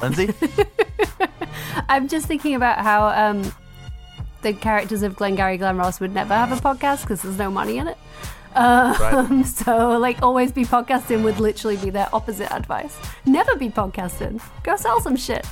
[0.00, 0.32] Lindsey,
[1.88, 3.52] I'm just thinking about how um,
[4.42, 7.78] the characters of Glengarry Glen Ross would never have a podcast because there's no money
[7.78, 7.98] in it.
[8.56, 12.96] Um, So, like, always be podcasting would literally be their opposite advice.
[13.24, 14.40] Never be podcasting.
[14.62, 15.46] Go sell some shit.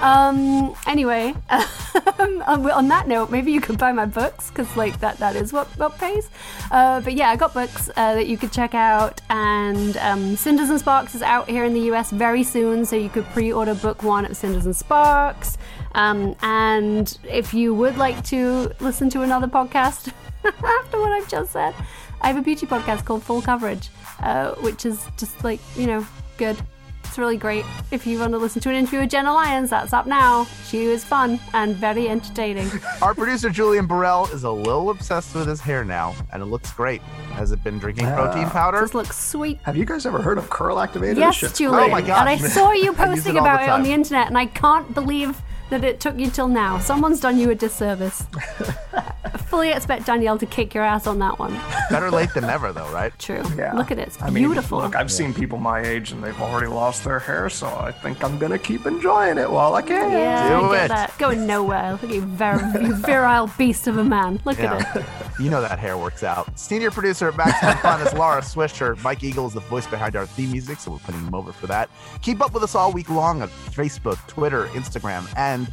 [0.00, 5.18] Um, anyway, um, on that note, maybe you could buy my books because, like, that
[5.18, 6.28] that is what what pays.
[6.70, 10.70] Uh, but yeah, I got books uh, that you could check out, and um, Cinders
[10.70, 14.02] and Sparks is out here in the US very soon, so you could pre-order book
[14.02, 15.56] one at Cinders and Sparks.
[15.94, 20.12] Um, and if you would like to listen to another podcast
[20.44, 21.74] after what I've just said,
[22.22, 23.88] I have a beauty podcast called Full Coverage,
[24.20, 26.06] uh, which is just like, you know,
[26.38, 26.56] good.
[27.04, 27.66] It's really great.
[27.90, 30.46] If you want to listen to an interview with Jenna Lyons, that's up now.
[30.68, 32.70] She was fun and very entertaining.
[33.02, 36.72] Our producer Julian Burrell is a little obsessed with his hair now, and it looks
[36.72, 37.02] great.
[37.32, 38.80] Has it been drinking protein powder?
[38.80, 39.58] This looks sweet.
[39.64, 41.18] Have you guys ever heard of curl activated?
[41.18, 41.84] Yes, Shit's Julian.
[41.84, 42.20] Oh my gosh.
[42.20, 43.82] And I saw you I use posting it all the about it on time.
[43.82, 46.78] the internet, and I can't believe that it took you till now.
[46.78, 48.24] Someone's done you a disservice.
[49.52, 51.52] I fully expect Danielle to kick your ass on that one.
[51.90, 53.12] Better late than never, though, right?
[53.18, 53.42] True.
[53.54, 53.74] Yeah.
[53.74, 54.08] Look at it.
[54.08, 54.78] It's I mean, beautiful.
[54.78, 58.24] look, I've seen people my age and they've already lost their hair, so I think
[58.24, 60.10] I'm gonna keep enjoying it while I can.
[60.10, 60.88] yeah, Do I get it.
[60.88, 61.18] that.
[61.18, 61.92] Going nowhere.
[61.92, 64.40] Look at you, vir- you virile beast of a man.
[64.46, 65.04] Look at it.
[65.40, 66.56] You know that hair works out.
[66.58, 69.02] Senior producer at Maximum Fun is Laura Swisher.
[69.02, 71.66] Mike Eagle is the voice behind our theme music, so we're putting him over for
[71.66, 71.90] that.
[72.20, 75.72] Keep up with us all week long on Facebook, Twitter, Instagram, and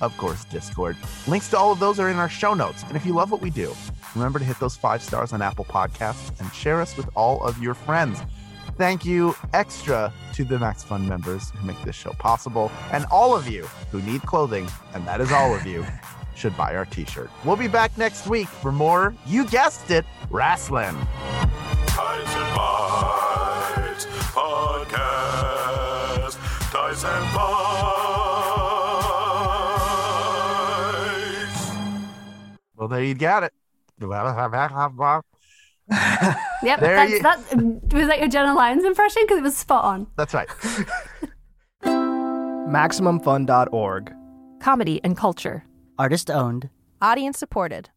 [0.00, 0.96] of course, Discord.
[1.26, 2.84] Links to all of those are in our show notes.
[2.84, 3.74] And if you love what we do,
[4.14, 7.60] remember to hit those five stars on Apple Podcasts and share us with all of
[7.62, 8.20] your friends.
[8.76, 13.34] Thank you extra to the Max Fun members who make this show possible, and all
[13.34, 15.84] of you who need clothing, and that is all of you,
[16.36, 17.28] should buy our t shirt.
[17.44, 20.94] We'll be back next week for more, you guessed it, wrestling.
[21.88, 26.38] Ties and Bites Podcast.
[26.70, 28.07] Ties and Bites.
[32.78, 33.52] Well, there you got it.
[36.62, 37.38] Yep, There that's, you- that
[37.92, 40.06] was that your Jenna Lyons impression because it was spot on.
[40.16, 40.48] That's right.
[42.68, 44.12] MaximumFun.org.
[44.60, 45.64] Comedy and culture.
[45.98, 46.68] Artist owned.
[47.00, 47.86] Audience supported.